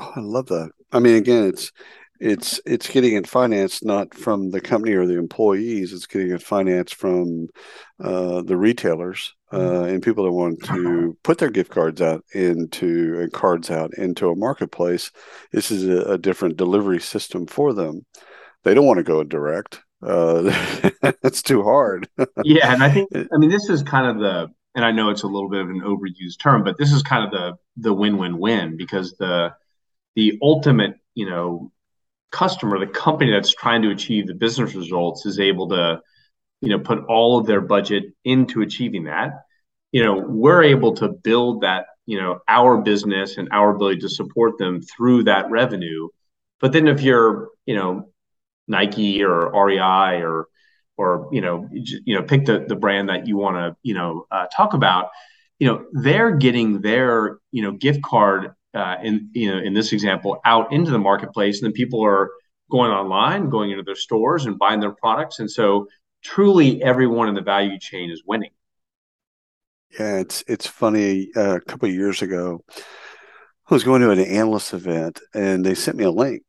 Oh, 0.00 0.12
I 0.16 0.18
love 0.18 0.46
that. 0.46 0.72
I 0.90 0.98
mean, 0.98 1.14
again, 1.14 1.44
it's 1.44 1.70
it's 2.18 2.60
it's 2.66 2.88
getting 2.88 3.14
it 3.14 3.28
financed 3.28 3.84
not 3.84 4.12
from 4.12 4.50
the 4.50 4.60
company 4.60 4.94
or 4.94 5.06
the 5.06 5.16
employees 5.16 5.92
it's 5.92 6.06
getting 6.06 6.32
it 6.32 6.42
financed 6.42 6.96
from 6.96 7.46
uh, 8.02 8.42
the 8.42 8.56
retailers 8.56 9.32
uh, 9.54 9.84
and 9.84 10.02
people 10.02 10.24
that 10.24 10.32
want 10.32 10.62
to 10.64 11.16
put 11.22 11.38
their 11.38 11.50
gift 11.50 11.70
cards 11.70 12.00
out 12.00 12.24
into 12.32 13.20
and 13.20 13.32
cards 13.32 13.70
out 13.70 13.94
into 13.94 14.30
a 14.30 14.36
marketplace. 14.36 15.10
This 15.52 15.70
is 15.70 15.86
a, 15.86 16.12
a 16.12 16.18
different 16.18 16.56
delivery 16.56 17.00
system 17.00 17.46
for 17.46 17.72
them. 17.72 18.04
They 18.64 18.74
don't 18.74 18.86
want 18.86 18.98
to 18.98 19.04
go 19.04 19.22
direct. 19.24 19.82
Uh, 20.02 20.54
that's 21.22 21.42
too 21.42 21.62
hard. 21.62 22.08
Yeah 22.44 22.72
and 22.72 22.82
i 22.82 22.90
think 22.90 23.08
i 23.14 23.38
mean 23.38 23.50
this 23.50 23.70
is 23.70 23.82
kind 23.82 24.06
of 24.06 24.18
the 24.18 24.48
and 24.74 24.84
i 24.84 24.90
know 24.90 25.08
it's 25.08 25.22
a 25.22 25.26
little 25.26 25.48
bit 25.48 25.62
of 25.62 25.70
an 25.70 25.80
overused 25.80 26.38
term 26.40 26.62
but 26.62 26.76
this 26.76 26.92
is 26.92 27.02
kind 27.02 27.24
of 27.24 27.30
the 27.30 27.54
the 27.78 27.92
win-win-win 27.92 28.76
because 28.76 29.14
the 29.18 29.54
the 30.14 30.38
ultimate 30.42 30.96
you 31.14 31.24
know 31.24 31.72
customer, 32.34 32.80
the 32.80 32.86
company 32.88 33.30
that's 33.30 33.54
trying 33.54 33.80
to 33.82 33.90
achieve 33.90 34.26
the 34.26 34.34
business 34.34 34.74
results 34.74 35.24
is 35.24 35.38
able 35.38 35.68
to, 35.68 36.00
you 36.60 36.68
know, 36.68 36.80
put 36.80 36.98
all 37.08 37.38
of 37.38 37.46
their 37.46 37.60
budget 37.60 38.02
into 38.24 38.60
achieving 38.60 39.04
that. 39.04 39.43
You 39.94 40.02
know, 40.02 40.16
we're 40.18 40.64
able 40.64 40.92
to 40.96 41.08
build 41.08 41.60
that, 41.60 41.86
you 42.04 42.20
know, 42.20 42.40
our 42.48 42.82
business 42.82 43.38
and 43.38 43.48
our 43.52 43.76
ability 43.76 44.00
to 44.00 44.08
support 44.08 44.58
them 44.58 44.82
through 44.82 45.24
that 45.24 45.48
revenue. 45.50 46.08
But 46.60 46.72
then 46.72 46.88
if 46.88 47.00
you're, 47.00 47.50
you 47.64 47.76
know, 47.76 48.08
Nike 48.66 49.22
or 49.22 49.52
REI 49.66 50.22
or 50.22 50.48
or 50.96 51.28
you 51.32 51.40
know 51.40 51.68
you 51.72 52.16
know 52.16 52.22
pick 52.22 52.44
the 52.44 52.64
the 52.68 52.76
brand 52.76 53.08
that 53.08 53.26
you 53.26 53.36
want 53.36 53.56
to 53.56 53.76
you 53.82 53.94
know 53.94 54.26
uh, 54.30 54.46
talk 54.46 54.74
about 54.74 55.10
you 55.58 55.66
know 55.66 55.84
they're 55.92 56.36
getting 56.36 56.80
their 56.80 57.38
you 57.52 57.62
know 57.62 57.72
gift 57.72 58.02
card 58.02 58.54
uh, 58.74 58.96
in 59.02 59.28
you 59.32 59.50
know 59.50 59.58
in 59.58 59.74
this 59.74 59.92
example 59.92 60.40
out 60.44 60.72
into 60.72 60.90
the 60.90 60.98
marketplace. 60.98 61.60
And 61.60 61.66
then 61.66 61.72
people 61.72 62.04
are 62.04 62.30
going 62.70 62.90
online 62.90 63.48
going 63.48 63.70
into 63.70 63.84
their 63.84 63.94
stores 63.94 64.46
and 64.46 64.58
buying 64.58 64.80
their 64.80 64.92
products. 64.92 65.38
And 65.38 65.50
so 65.50 65.86
truly 66.22 66.82
everyone 66.82 67.28
in 67.28 67.34
the 67.34 67.42
value 67.42 67.78
chain 67.78 68.10
is 68.10 68.22
winning 68.26 68.50
yeah 69.98 70.16
it's 70.16 70.44
it's 70.46 70.66
funny 70.66 71.28
uh, 71.36 71.56
a 71.56 71.60
couple 71.60 71.88
of 71.88 71.94
years 71.94 72.22
ago 72.22 72.62
i 72.76 73.74
was 73.74 73.84
going 73.84 74.00
to 74.00 74.10
an 74.10 74.18
analyst 74.20 74.72
event 74.72 75.20
and 75.34 75.64
they 75.64 75.74
sent 75.74 75.96
me 75.96 76.04
a 76.04 76.10
link 76.10 76.42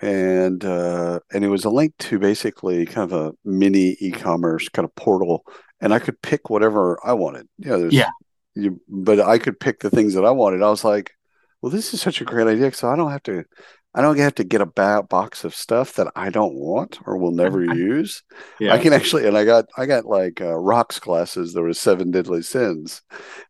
and 0.00 0.64
uh, 0.64 1.20
and 1.32 1.44
it 1.44 1.48
was 1.48 1.64
a 1.64 1.70
link 1.70 1.94
to 1.98 2.18
basically 2.18 2.84
kind 2.86 3.12
of 3.12 3.18
a 3.18 3.32
mini 3.44 3.96
e-commerce 4.00 4.68
kind 4.68 4.84
of 4.84 4.94
portal 4.94 5.44
and 5.80 5.94
i 5.94 5.98
could 5.98 6.20
pick 6.22 6.50
whatever 6.50 6.98
i 7.04 7.12
wanted 7.12 7.48
know, 7.58 7.78
there's 7.78 7.92
yeah 7.92 8.08
you, 8.54 8.80
but 8.88 9.20
I 9.20 9.38
could 9.38 9.58
pick 9.58 9.80
the 9.80 9.90
things 9.90 10.14
that 10.14 10.24
I 10.24 10.30
wanted. 10.30 10.62
I 10.62 10.70
was 10.70 10.84
like, 10.84 11.12
well, 11.60 11.70
this 11.70 11.94
is 11.94 12.00
such 12.00 12.20
a 12.20 12.24
great 12.24 12.46
idea. 12.46 12.72
So 12.72 12.88
I 12.88 12.96
don't 12.96 13.10
have 13.10 13.22
to, 13.24 13.44
I 13.94 14.00
don't 14.00 14.18
have 14.18 14.34
to 14.36 14.44
get 14.44 14.60
a 14.60 14.66
ba- 14.66 15.02
box 15.08 15.44
of 15.44 15.54
stuff 15.54 15.94
that 15.94 16.10
I 16.16 16.30
don't 16.30 16.54
want 16.54 16.98
or 17.06 17.18
will 17.18 17.32
never 17.32 17.62
use. 17.74 18.22
Yeah. 18.58 18.72
I 18.72 18.78
can 18.78 18.92
actually, 18.92 19.26
and 19.26 19.36
I 19.36 19.44
got, 19.44 19.66
I 19.76 19.86
got 19.86 20.06
like 20.06 20.40
uh, 20.40 20.56
rocks 20.56 20.98
glasses. 20.98 21.52
There 21.52 21.64
was 21.64 21.78
seven 21.78 22.10
deadly 22.10 22.42
sins, 22.42 23.02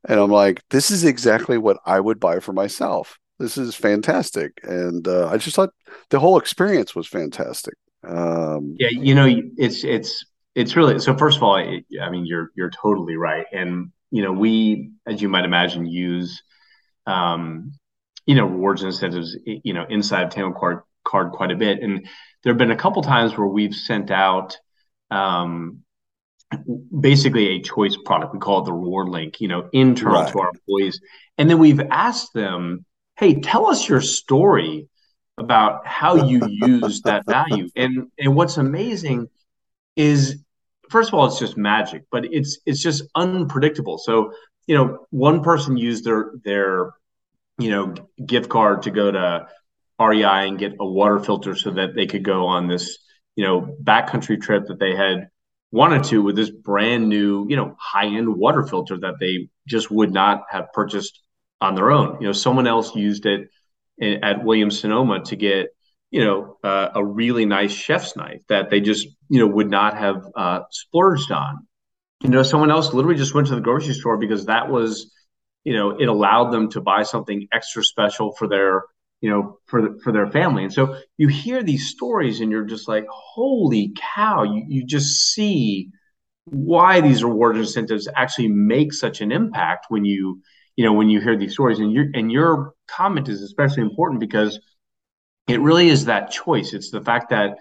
and 0.08 0.18
I'm 0.18 0.30
like, 0.30 0.62
this 0.70 0.90
is 0.90 1.04
exactly 1.04 1.58
what 1.58 1.78
I 1.86 2.00
would 2.00 2.18
buy 2.18 2.40
for 2.40 2.52
myself. 2.52 3.18
This 3.38 3.56
is 3.56 3.74
fantastic, 3.74 4.60
and 4.62 5.06
uh, 5.06 5.28
I 5.28 5.36
just 5.36 5.56
thought 5.56 5.70
the 6.10 6.20
whole 6.20 6.38
experience 6.38 6.94
was 6.94 7.08
fantastic. 7.08 7.74
Um, 8.06 8.76
yeah, 8.78 8.90
you 8.90 9.14
know, 9.14 9.28
it's 9.56 9.84
it's 9.84 10.24
it's 10.54 10.76
really 10.76 10.98
so. 10.98 11.16
First 11.16 11.38
of 11.38 11.42
all, 11.42 11.56
I, 11.56 11.82
I 12.00 12.10
mean, 12.10 12.26
you're 12.26 12.50
you're 12.56 12.70
totally 12.70 13.16
right, 13.16 13.46
and 13.52 13.90
you 14.10 14.22
know, 14.22 14.32
we, 14.32 14.90
as 15.06 15.22
you 15.22 15.28
might 15.28 15.44
imagine, 15.44 15.86
use, 15.86 16.42
um, 17.06 17.72
you 18.26 18.34
know, 18.34 18.44
rewards 18.46 18.82
and 18.82 18.92
incentives, 18.92 19.36
you 19.44 19.72
know, 19.72 19.84
inside 19.88 20.22
of 20.24 20.30
Tango 20.30 20.58
Card, 20.58 20.80
card 21.04 21.32
quite 21.32 21.50
a 21.50 21.56
bit. 21.56 21.82
And 21.82 22.06
there 22.42 22.52
have 22.52 22.58
been 22.58 22.70
a 22.70 22.76
couple 22.76 23.02
times 23.02 23.36
where 23.36 23.46
we've 23.46 23.74
sent 23.74 24.10
out 24.10 24.56
um, 25.10 25.82
basically 26.98 27.48
a 27.48 27.62
choice 27.62 27.96
product. 28.04 28.32
We 28.32 28.40
call 28.40 28.62
it 28.62 28.64
the 28.66 28.72
reward 28.72 29.08
link, 29.08 29.40
you 29.40 29.48
know, 29.48 29.68
internal 29.72 30.22
right. 30.22 30.32
to 30.32 30.40
our 30.40 30.50
employees. 30.50 31.00
And 31.38 31.48
then 31.48 31.58
we've 31.58 31.80
asked 31.80 32.32
them, 32.34 32.84
hey, 33.18 33.40
tell 33.40 33.66
us 33.66 33.88
your 33.88 34.00
story 34.00 34.88
about 35.38 35.86
how 35.86 36.26
you 36.26 36.46
use 36.46 37.02
that 37.02 37.24
value. 37.28 37.68
And 37.76 38.10
and 38.18 38.36
what's 38.36 38.56
amazing 38.56 39.28
is 39.96 40.42
first 40.90 41.08
of 41.08 41.14
all, 41.14 41.26
it's 41.26 41.38
just 41.38 41.56
magic, 41.56 42.04
but 42.10 42.24
it's 42.26 42.60
it's 42.66 42.82
just 42.82 43.04
unpredictable. 43.14 43.98
So 43.98 44.32
you 44.66 44.76
know, 44.76 45.06
one 45.10 45.42
person 45.42 45.76
used 45.76 46.04
their 46.04 46.32
their 46.44 46.92
you 47.58 47.70
know 47.70 47.94
gift 48.24 48.48
card 48.48 48.82
to 48.82 48.90
go 48.90 49.10
to 49.10 49.46
REI 50.00 50.48
and 50.48 50.58
get 50.58 50.74
a 50.80 50.86
water 50.86 51.20
filter 51.20 51.54
so 51.54 51.70
that 51.70 51.94
they 51.94 52.06
could 52.06 52.24
go 52.24 52.46
on 52.46 52.68
this 52.68 52.98
you 53.36 53.44
know 53.44 53.76
backcountry 53.82 54.40
trip 54.40 54.66
that 54.66 54.78
they 54.78 54.94
had 54.94 55.28
wanted 55.70 56.04
to 56.04 56.22
with 56.22 56.36
this 56.36 56.50
brand 56.50 57.08
new 57.08 57.46
you 57.48 57.56
know 57.56 57.76
high 57.78 58.06
end 58.06 58.28
water 58.36 58.66
filter 58.66 58.98
that 58.98 59.14
they 59.20 59.48
just 59.66 59.90
would 59.90 60.12
not 60.12 60.44
have 60.50 60.72
purchased 60.72 61.20
on 61.60 61.74
their 61.74 61.92
own. 61.92 62.20
You 62.20 62.26
know, 62.26 62.32
someone 62.32 62.66
else 62.66 62.94
used 62.96 63.26
it 63.26 63.48
at 64.00 64.44
Williams 64.44 64.80
Sonoma 64.80 65.22
to 65.26 65.36
get 65.36 65.68
you 66.12 66.22
know, 66.22 66.58
uh, 66.62 66.90
a 66.94 67.04
really 67.04 67.46
nice 67.46 67.72
chef's 67.72 68.14
knife 68.16 68.42
that 68.50 68.68
they 68.68 68.80
just, 68.80 69.08
you 69.30 69.40
know, 69.40 69.46
would 69.46 69.70
not 69.70 69.96
have 69.96 70.22
uh, 70.36 70.60
splurged 70.70 71.32
on. 71.32 71.66
You 72.22 72.28
know, 72.28 72.42
someone 72.42 72.70
else 72.70 72.92
literally 72.92 73.16
just 73.16 73.34
went 73.34 73.48
to 73.48 73.54
the 73.54 73.62
grocery 73.62 73.94
store 73.94 74.18
because 74.18 74.44
that 74.44 74.68
was, 74.68 75.10
you 75.64 75.74
know, 75.74 75.90
it 75.90 76.06
allowed 76.08 76.50
them 76.50 76.70
to 76.70 76.80
buy 76.80 77.02
something 77.02 77.46
extra 77.52 77.84
special 77.84 78.32
for 78.32 78.48
their, 78.48 78.82
you 79.20 79.30
know, 79.30 79.58
for 79.66 79.82
the, 79.82 80.00
for 80.02 80.12
their 80.12 80.26
family. 80.26 80.64
And 80.64 80.72
so 80.72 80.96
you 81.16 81.28
hear 81.28 81.62
these 81.62 81.88
stories 81.88 82.40
and 82.40 82.50
you're 82.50 82.64
just 82.64 82.88
like, 82.88 83.06
holy 83.08 83.92
cow! 84.14 84.42
You 84.42 84.64
you 84.68 84.84
just 84.84 85.32
see 85.32 85.90
why 86.44 87.00
these 87.00 87.22
reward 87.22 87.56
incentives 87.56 88.08
actually 88.16 88.48
make 88.48 88.92
such 88.92 89.20
an 89.20 89.30
impact 89.30 89.86
when 89.88 90.04
you 90.04 90.40
you 90.76 90.84
know 90.84 90.92
when 90.92 91.08
you 91.08 91.20
hear 91.20 91.36
these 91.36 91.52
stories 91.52 91.78
and 91.78 91.92
your 91.92 92.06
and 92.14 92.32
your 92.32 92.72
comment 92.88 93.28
is 93.28 93.42
especially 93.42 93.82
important 93.82 94.20
because 94.20 94.58
it 95.48 95.60
really 95.60 95.88
is 95.88 96.06
that 96.06 96.30
choice 96.30 96.72
it's 96.72 96.90
the 96.90 97.00
fact 97.00 97.30
that 97.30 97.56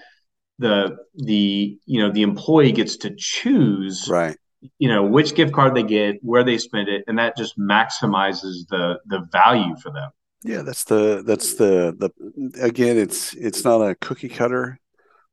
the 0.57 0.97
the 1.15 1.77
you 1.85 2.01
know 2.01 2.11
the 2.11 2.23
employee 2.23 2.71
gets 2.71 2.97
to 2.97 3.13
choose 3.15 4.07
right 4.09 4.37
you 4.77 4.87
know 4.87 5.03
which 5.03 5.35
gift 5.35 5.53
card 5.53 5.75
they 5.75 5.83
get 5.83 6.17
where 6.21 6.43
they 6.43 6.57
spend 6.57 6.87
it 6.87 7.03
and 7.07 7.17
that 7.17 7.35
just 7.37 7.57
maximizes 7.57 8.67
the 8.69 8.99
the 9.07 9.27
value 9.31 9.75
for 9.77 9.91
them 9.91 10.09
yeah 10.43 10.61
that's 10.61 10.83
the 10.85 11.23
that's 11.25 11.55
the 11.55 11.95
the 11.97 12.63
again 12.63 12.97
it's 12.97 13.33
it's 13.33 13.63
not 13.63 13.81
a 13.81 13.95
cookie 13.95 14.29
cutter 14.29 14.79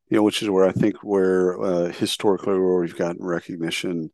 you 0.09 0.17
know 0.17 0.23
which 0.23 0.43
is 0.43 0.49
where 0.49 0.67
i 0.67 0.73
think 0.73 0.97
where 1.03 1.61
uh, 1.63 1.93
historically 1.93 2.59
where 2.59 2.81
we've 2.81 2.97
gotten 2.97 3.25
recognition 3.25 4.11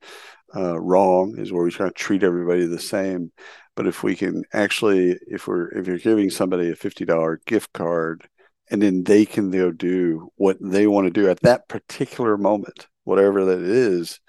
uh, 0.57 0.81
wrong 0.81 1.35
is 1.39 1.53
where 1.53 1.65
we 1.65 1.71
try 1.71 1.87
to 1.87 1.93
treat 1.93 2.23
everybody 2.23 2.67
the 2.67 2.79
same. 2.79 3.33
But 3.77 3.87
if 3.87 4.03
we 4.03 4.15
can 4.15 4.45
actually, 4.53 5.19
if 5.27 5.47
we're 5.49 5.69
if 5.69 5.87
you're 5.87 5.99
giving 5.99 6.31
somebody 6.31 6.71
a 6.71 6.77
fifty 6.77 7.05
dollar 7.05 7.41
gift 7.47 7.73
card, 7.73 8.29
and 8.71 8.81
then 8.81 9.03
they 9.05 9.27
can 9.27 9.51
go 9.51 9.73
do 9.73 10.31
what 10.37 10.57
they 10.61 10.87
want 10.87 11.07
to 11.07 11.11
do 11.11 11.29
at 11.29 11.41
that 11.41 11.69
particular 11.69 12.37
moment, 12.37 12.87
whatever 13.03 13.45
that 13.47 13.63
is, 13.63 14.21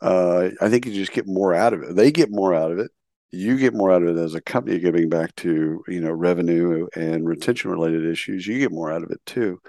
uh, 0.00 0.50
I 0.60 0.68
think 0.68 0.86
you 0.86 0.92
just 0.92 1.12
get 1.12 1.26
more 1.26 1.54
out 1.54 1.72
of 1.72 1.82
it. 1.82 1.96
They 1.96 2.10
get 2.10 2.30
more 2.30 2.54
out 2.54 2.72
of 2.72 2.78
it. 2.78 2.90
You 3.32 3.58
get 3.58 3.74
more 3.74 3.92
out 3.92 4.02
of 4.02 4.16
it 4.16 4.20
as 4.20 4.34
a 4.34 4.40
company 4.40 4.78
giving 4.80 5.08
back 5.08 5.34
to 5.36 5.84
you 5.86 6.00
know 6.00 6.10
revenue 6.10 6.88
and 6.96 7.26
retention 7.26 7.70
related 7.70 8.04
issues. 8.04 8.46
You 8.46 8.58
get 8.58 8.72
more 8.72 8.90
out 8.90 9.02
of 9.02 9.10
it 9.10 9.20
too. 9.24 9.60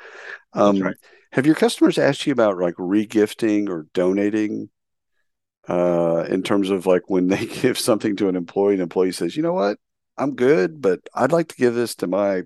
Um, 0.54 0.80
right. 0.80 0.96
Have 1.34 1.46
your 1.46 1.56
customers 1.56 1.98
asked 1.98 2.26
you 2.26 2.34
about 2.34 2.58
like 2.58 2.76
regifting 2.76 3.70
or 3.70 3.88
donating 3.94 4.70
uh, 5.68 6.26
in 6.28 6.44
terms 6.44 6.70
of 6.70 6.86
like 6.86 7.04
when 7.08 7.28
they 7.28 7.46
give 7.62 7.78
something 7.78 8.16
to 8.18 8.28
an 8.30 8.36
employee, 8.36 8.76
an 8.76 8.82
employee 8.82 9.12
says, 9.12 9.36
you 9.36 9.44
know 9.44 9.54
what, 9.54 9.78
I'm 10.18 10.36
good, 10.36 10.82
but 10.82 11.00
I'd 11.14 11.32
like 11.32 11.50
to 11.50 11.56
give 11.56 11.74
this 11.74 11.96
to 11.96 12.08
my 12.08 12.44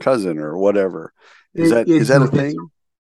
cousin 0.00 0.38
or 0.38 0.58
whatever. 0.58 1.12
Is 1.54 1.70
it, 1.70 1.74
that 1.74 1.88
is 1.88 2.08
that 2.08 2.22
a 2.22 2.26
thing? 2.26 2.56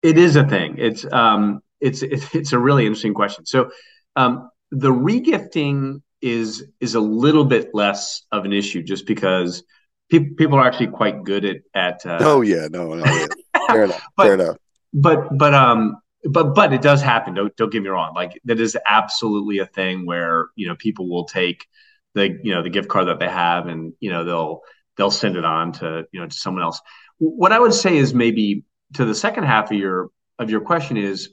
It 0.01 0.17
is 0.17 0.35
a 0.35 0.47
thing. 0.47 0.75
It's 0.77 1.05
um, 1.11 1.61
it's 1.79 2.01
it's 2.01 2.53
a 2.53 2.59
really 2.59 2.85
interesting 2.85 3.13
question. 3.13 3.45
So, 3.45 3.69
um, 4.15 4.49
the 4.71 4.91
regifting 4.91 6.01
is 6.21 6.63
is 6.79 6.95
a 6.95 6.99
little 6.99 7.45
bit 7.45 7.71
less 7.73 8.23
of 8.31 8.45
an 8.45 8.53
issue 8.53 8.81
just 8.81 9.05
because 9.05 9.63
people 10.09 10.35
people 10.35 10.57
are 10.57 10.65
actually 10.65 10.87
quite 10.87 11.23
good 11.23 11.45
at 11.45 11.57
at. 11.73 12.05
Uh, 12.05 12.17
oh 12.21 12.41
yeah, 12.41 12.67
no, 12.69 12.93
no, 12.93 13.05
yeah. 13.05 13.27
fair 13.67 13.83
enough, 13.85 14.01
but, 14.15 14.23
fair 14.23 14.33
enough. 14.33 14.57
But 14.93 15.37
but 15.37 15.53
um, 15.53 15.97
but 16.23 16.55
but 16.55 16.73
it 16.73 16.81
does 16.81 17.01
happen. 17.01 17.33
Don't 17.33 17.55
don't 17.55 17.71
get 17.71 17.81
me 17.81 17.89
wrong. 17.89 18.13
Like 18.13 18.39
that 18.45 18.59
is 18.59 18.77
absolutely 18.85 19.59
a 19.59 19.65
thing 19.65 20.05
where 20.05 20.47
you 20.55 20.67
know 20.67 20.75
people 20.75 21.09
will 21.09 21.25
take 21.25 21.67
the 22.13 22.39
you 22.43 22.53
know 22.53 22.63
the 22.63 22.69
gift 22.69 22.89
card 22.89 23.07
that 23.07 23.19
they 23.19 23.29
have 23.29 23.67
and 23.67 23.93
you 23.99 24.09
know 24.09 24.23
they'll 24.23 24.61
they'll 24.97 25.11
send 25.11 25.35
it 25.35 25.45
on 25.45 25.73
to 25.73 26.05
you 26.11 26.21
know 26.21 26.27
to 26.27 26.35
someone 26.35 26.63
else. 26.63 26.79
What 27.17 27.51
I 27.51 27.59
would 27.59 27.73
say 27.73 27.97
is 27.97 28.13
maybe 28.13 28.63
to 28.93 29.05
the 29.05 29.15
second 29.15 29.43
half 29.45 29.71
of 29.71 29.77
your 29.77 30.09
of 30.39 30.49
your 30.49 30.61
question 30.61 30.97
is, 30.97 31.29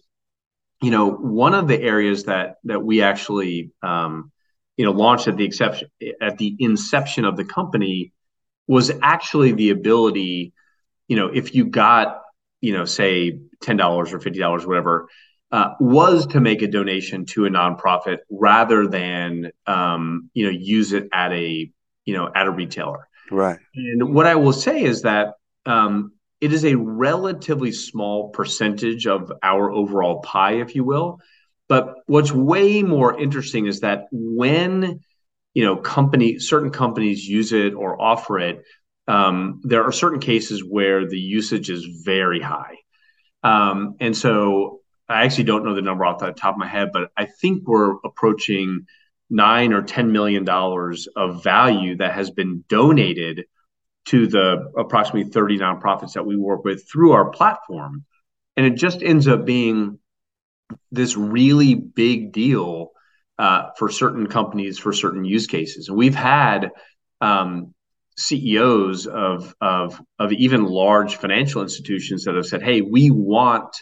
you 0.82 0.90
know, 0.90 1.10
one 1.10 1.54
of 1.54 1.68
the 1.68 1.80
areas 1.80 2.24
that 2.24 2.56
that 2.64 2.82
we 2.82 3.02
actually 3.02 3.70
um, 3.82 4.32
you 4.76 4.84
know 4.84 4.92
launched 4.92 5.28
at 5.28 5.36
the 5.36 5.44
exception 5.44 5.88
at 6.20 6.38
the 6.38 6.56
inception 6.58 7.24
of 7.24 7.36
the 7.36 7.44
company 7.44 8.12
was 8.66 8.92
actually 9.02 9.52
the 9.52 9.70
ability, 9.70 10.52
you 11.08 11.16
know, 11.16 11.26
if 11.26 11.54
you 11.54 11.66
got 11.66 12.20
you 12.60 12.72
know, 12.72 12.84
say 12.84 13.40
ten 13.62 13.76
dollars 13.76 14.12
or 14.12 14.20
fifty 14.20 14.38
dollars, 14.38 14.66
whatever, 14.66 15.08
uh, 15.50 15.74
was 15.80 16.26
to 16.28 16.40
make 16.40 16.62
a 16.62 16.66
donation 16.66 17.24
to 17.26 17.46
a 17.46 17.50
nonprofit 17.50 18.18
rather 18.30 18.86
than 18.86 19.50
um, 19.66 20.30
you 20.34 20.44
know 20.44 20.50
use 20.50 20.92
it 20.92 21.08
at 21.12 21.32
a 21.32 21.70
you 22.04 22.14
know 22.14 22.30
at 22.34 22.46
a 22.46 22.50
retailer. 22.50 23.08
Right. 23.30 23.58
And 23.74 24.12
what 24.14 24.26
I 24.26 24.34
will 24.34 24.52
say 24.52 24.82
is 24.82 25.02
that 25.02 25.34
um, 25.64 26.12
it 26.40 26.52
is 26.52 26.64
a 26.64 26.74
relatively 26.74 27.72
small 27.72 28.30
percentage 28.30 29.06
of 29.06 29.32
our 29.42 29.70
overall 29.70 30.20
pie, 30.20 30.60
if 30.60 30.74
you 30.74 30.84
will. 30.84 31.20
But 31.68 31.94
what's 32.06 32.32
way 32.32 32.82
more 32.82 33.18
interesting 33.18 33.66
is 33.66 33.80
that 33.80 34.06
when 34.10 35.00
you 35.54 35.64
know 35.64 35.76
company 35.76 36.38
certain 36.38 36.70
companies 36.70 37.26
use 37.26 37.52
it 37.52 37.74
or 37.74 38.00
offer 38.00 38.38
it 38.38 38.64
um, 39.10 39.60
there 39.64 39.84
are 39.84 39.92
certain 39.92 40.20
cases 40.20 40.62
where 40.62 41.08
the 41.08 41.18
usage 41.18 41.68
is 41.68 41.84
very 42.04 42.40
high. 42.40 42.76
Um, 43.42 43.96
and 43.98 44.16
so 44.16 44.80
I 45.08 45.24
actually 45.24 45.44
don't 45.44 45.64
know 45.64 45.74
the 45.74 45.82
number 45.82 46.04
off 46.04 46.20
the 46.20 46.30
top 46.30 46.54
of 46.54 46.58
my 46.58 46.68
head, 46.68 46.90
but 46.92 47.10
I 47.16 47.26
think 47.40 47.66
we're 47.66 47.96
approaching 48.04 48.86
nine 49.28 49.72
or 49.72 49.82
ten 49.82 50.12
million 50.12 50.44
dollars 50.44 51.08
of 51.16 51.42
value 51.42 51.96
that 51.96 52.12
has 52.12 52.30
been 52.30 52.64
donated 52.68 53.46
to 54.06 54.26
the 54.26 54.72
approximately 54.76 55.30
30 55.30 55.58
nonprofits 55.58 56.14
that 56.14 56.26
we 56.26 56.36
work 56.36 56.64
with 56.64 56.88
through 56.90 57.12
our 57.12 57.30
platform. 57.30 58.04
And 58.56 58.66
it 58.66 58.76
just 58.76 59.02
ends 59.02 59.28
up 59.28 59.44
being 59.44 59.98
this 60.90 61.16
really 61.16 61.74
big 61.74 62.32
deal 62.32 62.90
uh, 63.38 63.70
for 63.78 63.88
certain 63.88 64.26
companies 64.26 64.78
for 64.78 64.92
certain 64.92 65.24
use 65.24 65.46
cases. 65.46 65.88
And 65.88 65.96
we've 65.96 66.14
had 66.14 66.70
um, 67.20 67.74
CEOs 68.18 69.06
of 69.06 69.54
of 69.60 70.00
of 70.18 70.32
even 70.32 70.64
large 70.64 71.16
financial 71.16 71.62
institutions 71.62 72.24
that 72.24 72.34
have 72.34 72.46
said, 72.46 72.62
"Hey, 72.62 72.80
we 72.80 73.10
want." 73.10 73.74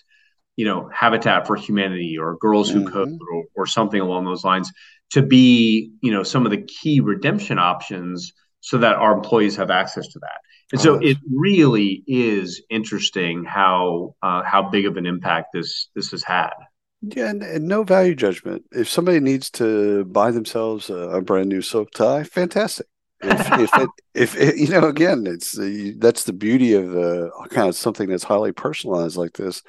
you 0.56 0.64
know 0.64 0.90
habitat 0.92 1.46
for 1.46 1.54
humanity 1.54 2.18
or 2.18 2.36
girls 2.36 2.68
who 2.68 2.80
mm-hmm. 2.80 2.92
code 2.92 3.18
or, 3.32 3.44
or, 3.54 3.66
something 3.66 4.00
along 4.00 4.24
those 4.24 4.42
lines 4.42 4.72
to 5.10 5.22
be 5.22 5.92
you 6.02 6.10
know 6.10 6.24
some 6.24 6.44
of 6.44 6.50
the 6.50 6.62
key 6.62 6.98
redemption 6.98 7.60
options 7.60 8.32
so 8.60 8.78
that 8.78 8.96
our 8.96 9.12
employees 9.12 9.56
have 9.56 9.70
access 9.70 10.08
to 10.08 10.18
that. 10.20 10.40
And 10.70 10.80
so 10.80 10.96
it 10.96 11.16
really 11.34 12.04
is 12.06 12.62
interesting 12.68 13.44
how 13.44 14.14
uh, 14.22 14.42
how 14.42 14.68
big 14.68 14.84
of 14.84 14.96
an 14.96 15.06
impact 15.06 15.48
this 15.54 15.88
this 15.94 16.10
has 16.10 16.22
had. 16.22 16.52
Yeah 17.00 17.30
and, 17.30 17.42
and, 17.42 17.68
no 17.68 17.84
value 17.84 18.14
judgment. 18.14 18.64
If 18.72 18.88
somebody 18.88 19.20
needs 19.20 19.50
to 19.50 20.04
buy 20.06 20.32
themselves 20.32 20.90
a, 20.90 20.96
a 20.96 21.22
brand 21.22 21.48
new 21.48 21.62
silk 21.62 21.92
tie 21.92 22.24
fantastic. 22.24 22.86
If 23.20 23.52
if, 23.58 23.78
it, 23.78 23.88
if 24.14 24.36
it, 24.36 24.56
you 24.56 24.68
know 24.68 24.88
again 24.88 25.26
it's 25.26 25.56
the, 25.56 25.94
that's 25.98 26.24
the 26.24 26.32
beauty 26.34 26.74
of 26.74 26.94
uh, 26.94 27.30
kind 27.48 27.68
of 27.68 27.76
something 27.76 28.08
that's 28.08 28.24
highly 28.24 28.52
personalized 28.52 29.16
like 29.16 29.34
this. 29.34 29.62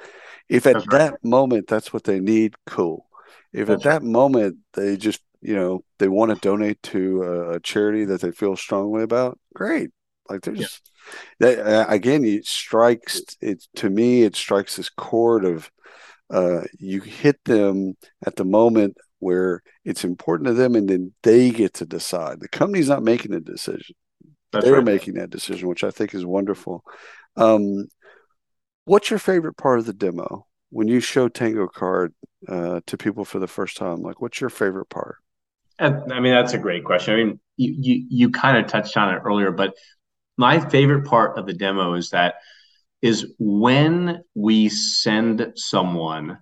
If 0.50 0.66
at 0.66 0.84
that 0.90 1.24
moment 1.24 1.66
that's 1.66 1.92
what 1.94 2.04
they 2.04 2.20
need 2.20 2.56
cool. 2.66 3.06
If 3.54 3.68
that's 3.68 3.86
at 3.86 3.90
that 3.90 4.02
moment 4.02 4.58
they 4.74 4.98
just 4.98 5.22
you 5.40 5.54
know 5.54 5.82
they 5.98 6.08
want 6.08 6.30
to 6.30 6.40
donate 6.40 6.82
to 6.82 7.22
a, 7.22 7.50
a, 7.52 7.60
charity 7.60 8.04
that 8.04 8.20
they 8.20 8.30
feel 8.30 8.56
strongly 8.56 9.02
about 9.02 9.38
great 9.54 9.90
like 10.28 10.42
there's 10.42 10.80
yeah. 11.40 11.56
that 11.56 11.90
again 11.90 12.24
it 12.24 12.46
strikes 12.46 13.22
it 13.40 13.66
to 13.74 13.88
me 13.88 14.22
it 14.22 14.36
strikes 14.36 14.76
this 14.76 14.90
chord 14.90 15.44
of 15.44 15.70
uh, 16.30 16.62
you 16.78 17.00
hit 17.00 17.42
them 17.44 17.96
at 18.24 18.36
the 18.36 18.44
moment 18.44 18.96
where 19.18 19.62
it's 19.84 20.04
important 20.04 20.46
to 20.46 20.54
them 20.54 20.74
and 20.74 20.88
then 20.88 21.12
they 21.22 21.50
get 21.50 21.74
to 21.74 21.84
decide. 21.84 22.40
The 22.40 22.48
company's 22.48 22.88
not 22.88 23.02
making 23.02 23.32
the 23.32 23.40
decision. 23.40 23.96
That's 24.52 24.64
They're 24.64 24.76
right. 24.76 24.84
making 24.84 25.14
that 25.14 25.30
decision, 25.30 25.68
which 25.68 25.84
I 25.84 25.90
think 25.90 26.14
is 26.14 26.24
wonderful. 26.24 26.84
Um, 27.36 27.88
what's 28.84 29.10
your 29.10 29.18
favorite 29.18 29.56
part 29.56 29.78
of 29.78 29.86
the 29.86 29.92
demo 29.92 30.46
when 30.70 30.88
you 30.88 31.00
show 31.00 31.28
Tango 31.28 31.68
Card 31.68 32.14
uh, 32.48 32.80
to 32.86 32.96
people 32.96 33.24
for 33.24 33.38
the 33.38 33.46
first 33.46 33.76
time? 33.76 34.00
Like, 34.00 34.20
what's 34.20 34.40
your 34.40 34.50
favorite 34.50 34.88
part? 34.88 35.16
I 35.80 36.20
mean, 36.20 36.34
that's 36.34 36.52
a 36.52 36.58
great 36.58 36.84
question. 36.84 37.14
I 37.14 37.16
mean, 37.16 37.40
you 37.56 37.74
you, 37.78 38.06
you 38.08 38.30
kind 38.30 38.58
of 38.58 38.70
touched 38.70 38.96
on 38.96 39.14
it 39.14 39.20
earlier, 39.24 39.50
but 39.50 39.74
my 40.36 40.60
favorite 40.60 41.06
part 41.06 41.38
of 41.38 41.46
the 41.46 41.52
demo 41.52 41.94
is 41.94 42.10
that 42.10 42.34
is 43.02 43.32
when 43.38 44.22
we 44.34 44.68
send 44.68 45.52
someone 45.56 46.38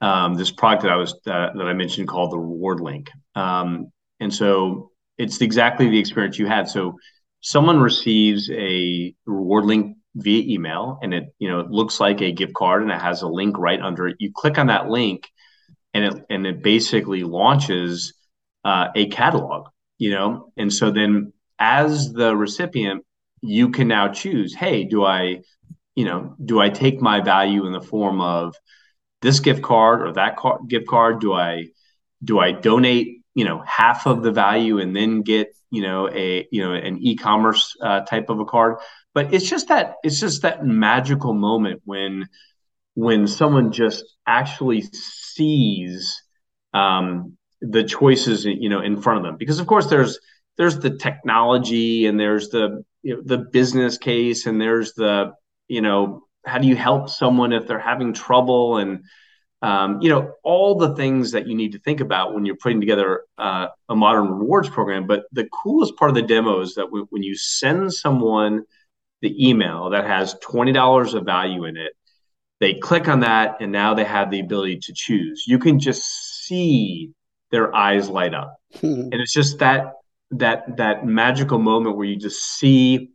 um, 0.00 0.34
this 0.34 0.50
product 0.50 0.82
that 0.82 0.92
I 0.92 0.96
was 0.96 1.12
uh, 1.26 1.50
that 1.54 1.66
I 1.66 1.74
mentioned 1.74 2.08
called 2.08 2.32
the 2.32 2.38
Reward 2.38 2.80
Link. 2.80 3.10
Um, 3.34 3.92
and 4.20 4.34
so 4.34 4.90
it's 5.18 5.40
exactly 5.40 5.88
the 5.88 5.98
experience 5.98 6.38
you 6.38 6.46
had. 6.46 6.68
So 6.68 6.98
someone 7.40 7.80
receives 7.80 8.50
a 8.50 9.14
reward 9.26 9.64
link 9.64 9.96
via 10.16 10.42
email, 10.54 10.98
and 11.02 11.14
it 11.14 11.34
you 11.38 11.48
know 11.48 11.60
it 11.60 11.70
looks 11.70 12.00
like 12.00 12.20
a 12.20 12.32
gift 12.32 12.54
card, 12.54 12.82
and 12.82 12.90
it 12.90 13.00
has 13.00 13.22
a 13.22 13.28
link 13.28 13.58
right 13.58 13.80
under 13.80 14.08
it. 14.08 14.16
You 14.18 14.32
click 14.34 14.58
on 14.58 14.66
that 14.68 14.88
link, 14.88 15.28
and 15.94 16.04
it 16.04 16.24
and 16.30 16.46
it 16.46 16.62
basically 16.62 17.22
launches 17.22 18.14
uh, 18.64 18.88
a 18.94 19.06
catalog. 19.08 19.68
You 19.98 20.10
know, 20.10 20.52
and 20.56 20.72
so 20.72 20.90
then 20.90 21.32
as 21.58 22.12
the 22.12 22.36
recipient, 22.36 23.04
you 23.40 23.70
can 23.70 23.88
now 23.88 24.08
choose. 24.08 24.54
Hey, 24.54 24.84
do 24.84 25.04
I 25.04 25.42
you 25.94 26.04
know, 26.04 26.34
do 26.42 26.60
I 26.60 26.70
take 26.70 27.00
my 27.00 27.20
value 27.20 27.66
in 27.66 27.72
the 27.72 27.80
form 27.80 28.20
of 28.20 28.54
this 29.20 29.40
gift 29.40 29.62
card 29.62 30.02
or 30.02 30.12
that 30.14 30.36
car- 30.36 30.60
gift 30.66 30.86
card? 30.86 31.20
Do 31.20 31.32
I 31.32 31.66
do 32.24 32.38
I 32.38 32.52
donate, 32.52 33.20
you 33.34 33.44
know, 33.44 33.62
half 33.66 34.06
of 34.06 34.22
the 34.22 34.32
value 34.32 34.78
and 34.78 34.94
then 34.94 35.22
get, 35.22 35.48
you 35.70 35.82
know, 35.82 36.08
a 36.08 36.46
you 36.50 36.62
know 36.62 36.72
an 36.72 36.98
e-commerce 37.00 37.76
uh, 37.82 38.00
type 38.00 38.30
of 38.30 38.40
a 38.40 38.44
card? 38.44 38.76
But 39.14 39.34
it's 39.34 39.48
just 39.48 39.68
that 39.68 39.96
it's 40.02 40.20
just 40.20 40.42
that 40.42 40.64
magical 40.64 41.34
moment 41.34 41.82
when 41.84 42.28
when 42.94 43.26
someone 43.26 43.72
just 43.72 44.04
actually 44.26 44.82
sees 44.82 46.22
um, 46.72 47.36
the 47.62 47.84
choices, 47.84 48.44
you 48.44 48.68
know, 48.68 48.80
in 48.80 49.00
front 49.00 49.18
of 49.18 49.24
them. 49.24 49.36
Because 49.36 49.60
of 49.60 49.66
course 49.66 49.86
there's 49.86 50.18
there's 50.58 50.78
the 50.78 50.96
technology 50.98 52.06
and 52.06 52.18
there's 52.18 52.50
the 52.50 52.84
you 53.02 53.16
know, 53.16 53.22
the 53.24 53.38
business 53.38 53.98
case 53.98 54.46
and 54.46 54.60
there's 54.60 54.92
the 54.94 55.32
you 55.68 55.80
know 55.80 56.24
how 56.44 56.58
do 56.58 56.66
you 56.66 56.76
help 56.76 57.08
someone 57.08 57.52
if 57.52 57.66
they're 57.66 57.78
having 57.78 58.12
trouble? 58.12 58.78
And 58.78 59.04
um, 59.62 60.02
you 60.02 60.10
know 60.10 60.32
all 60.42 60.74
the 60.74 60.94
things 60.96 61.32
that 61.32 61.46
you 61.46 61.54
need 61.54 61.72
to 61.72 61.78
think 61.78 62.00
about 62.00 62.34
when 62.34 62.44
you're 62.44 62.56
putting 62.56 62.80
together 62.80 63.22
uh, 63.38 63.68
a 63.88 63.94
modern 63.94 64.28
rewards 64.28 64.68
program. 64.68 65.06
But 65.06 65.24
the 65.32 65.48
coolest 65.62 65.96
part 65.96 66.10
of 66.10 66.16
the 66.16 66.22
demo 66.22 66.60
is 66.60 66.74
that 66.74 66.86
w- 66.86 67.06
when 67.10 67.22
you 67.22 67.36
send 67.36 67.92
someone 67.92 68.64
the 69.20 69.48
email 69.48 69.90
that 69.90 70.04
has 70.04 70.34
$20 70.44 71.14
of 71.14 71.24
value 71.24 71.64
in 71.64 71.76
it 71.76 71.92
they 72.62 72.74
click 72.74 73.08
on 73.08 73.20
that 73.20 73.56
and 73.60 73.72
now 73.72 73.92
they 73.92 74.04
have 74.04 74.30
the 74.30 74.38
ability 74.38 74.78
to 74.78 74.92
choose. 74.94 75.44
You 75.48 75.58
can 75.58 75.80
just 75.80 76.04
see 76.46 77.10
their 77.52 77.74
eyes 77.74 78.08
light 78.08 78.34
up. 78.34 78.56
And 78.82 79.14
it's 79.14 79.32
just 79.32 79.60
that 79.60 79.92
that 80.32 80.78
that 80.78 81.06
magical 81.06 81.58
moment 81.58 81.96
where 81.96 82.06
you 82.06 82.16
just 82.16 82.40
see 82.58 83.10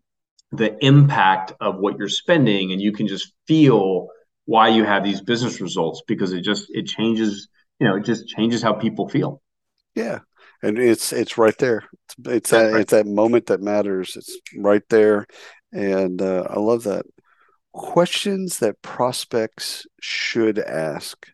the 0.52 0.78
impact 0.86 1.52
of 1.60 1.78
what 1.78 1.97
you're 1.97 2.08
spending 2.08 2.71
and 2.71 2.80
you 2.80 2.93
can 2.93 3.08
just 3.08 3.34
feel 3.47 4.08
why 4.45 4.69
you 4.69 4.86
have 4.86 5.04
these 5.04 5.19
business 5.19 5.60
results 5.60 6.02
because 6.08 6.32
it 6.32 6.41
just 6.41 6.67
it 6.69 6.86
changes 6.86 7.50
you 7.80 7.88
know 7.88 7.97
it 7.97 8.06
just 8.06 8.28
changes 8.28 8.62
how 8.62 8.71
people 8.71 9.10
feel. 9.10 9.41
Yeah. 9.95 10.19
And 10.63 10.80
it's 10.80 11.12
it's 11.12 11.38
right 11.38 11.58
there. 11.58 11.84
It's, 12.06 12.15
it's 12.28 12.50
that 12.52 12.71
right. 12.71 12.82
it's 12.82 12.91
that 12.91 13.08
moment 13.08 13.47
that 13.47 13.62
matters. 13.62 14.15
It's 14.15 14.38
right 14.56 14.88
there. 14.89 15.28
And 15.71 16.21
uh, 16.21 16.47
i 16.50 16.60
love 16.60 16.84
that. 16.84 17.06
Questions 17.73 18.60
that 18.60 18.82
prospects 18.82 19.86
should 20.02 20.60
ask 20.60 21.28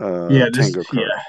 uh, 0.00 0.28
yeah 0.28 0.48
this, 0.52 0.74
yeah 0.92 1.22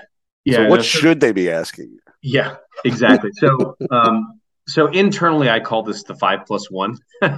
yeah 0.48 0.58
so 0.58 0.70
what 0.70 0.84
should 0.84 1.20
they 1.20 1.32
be 1.32 1.50
asking 1.50 1.98
yeah 2.22 2.56
exactly. 2.84 3.32
So 3.34 3.76
um 3.92 4.40
so 4.68 4.88
internally 4.88 5.50
i 5.50 5.60
call 5.60 5.84
this 5.84 6.04
the 6.04 6.16
five 6.16 6.46
plus 6.46 6.70
one. 6.72 6.98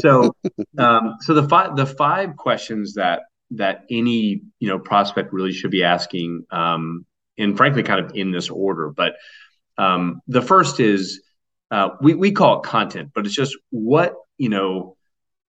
So 0.00 0.34
um, 0.78 1.16
so 1.20 1.34
the 1.34 1.48
five 1.48 1.76
the 1.76 1.86
five 1.86 2.36
questions 2.36 2.94
that 2.94 3.22
that 3.52 3.84
any 3.90 4.42
you 4.58 4.68
know 4.68 4.78
prospect 4.78 5.32
really 5.32 5.52
should 5.52 5.70
be 5.70 5.84
asking 5.84 6.44
um, 6.50 7.06
and 7.38 7.56
frankly 7.56 7.82
kind 7.82 8.04
of 8.04 8.14
in 8.14 8.30
this 8.30 8.50
order 8.50 8.90
but 8.90 9.14
um, 9.78 10.20
the 10.26 10.42
first 10.42 10.80
is 10.80 11.22
uh, 11.70 11.90
we, 12.00 12.14
we 12.14 12.32
call 12.32 12.60
it 12.60 12.64
content 12.64 13.10
but 13.14 13.26
it's 13.26 13.34
just 13.34 13.56
what 13.70 14.14
you 14.38 14.48
know 14.48 14.96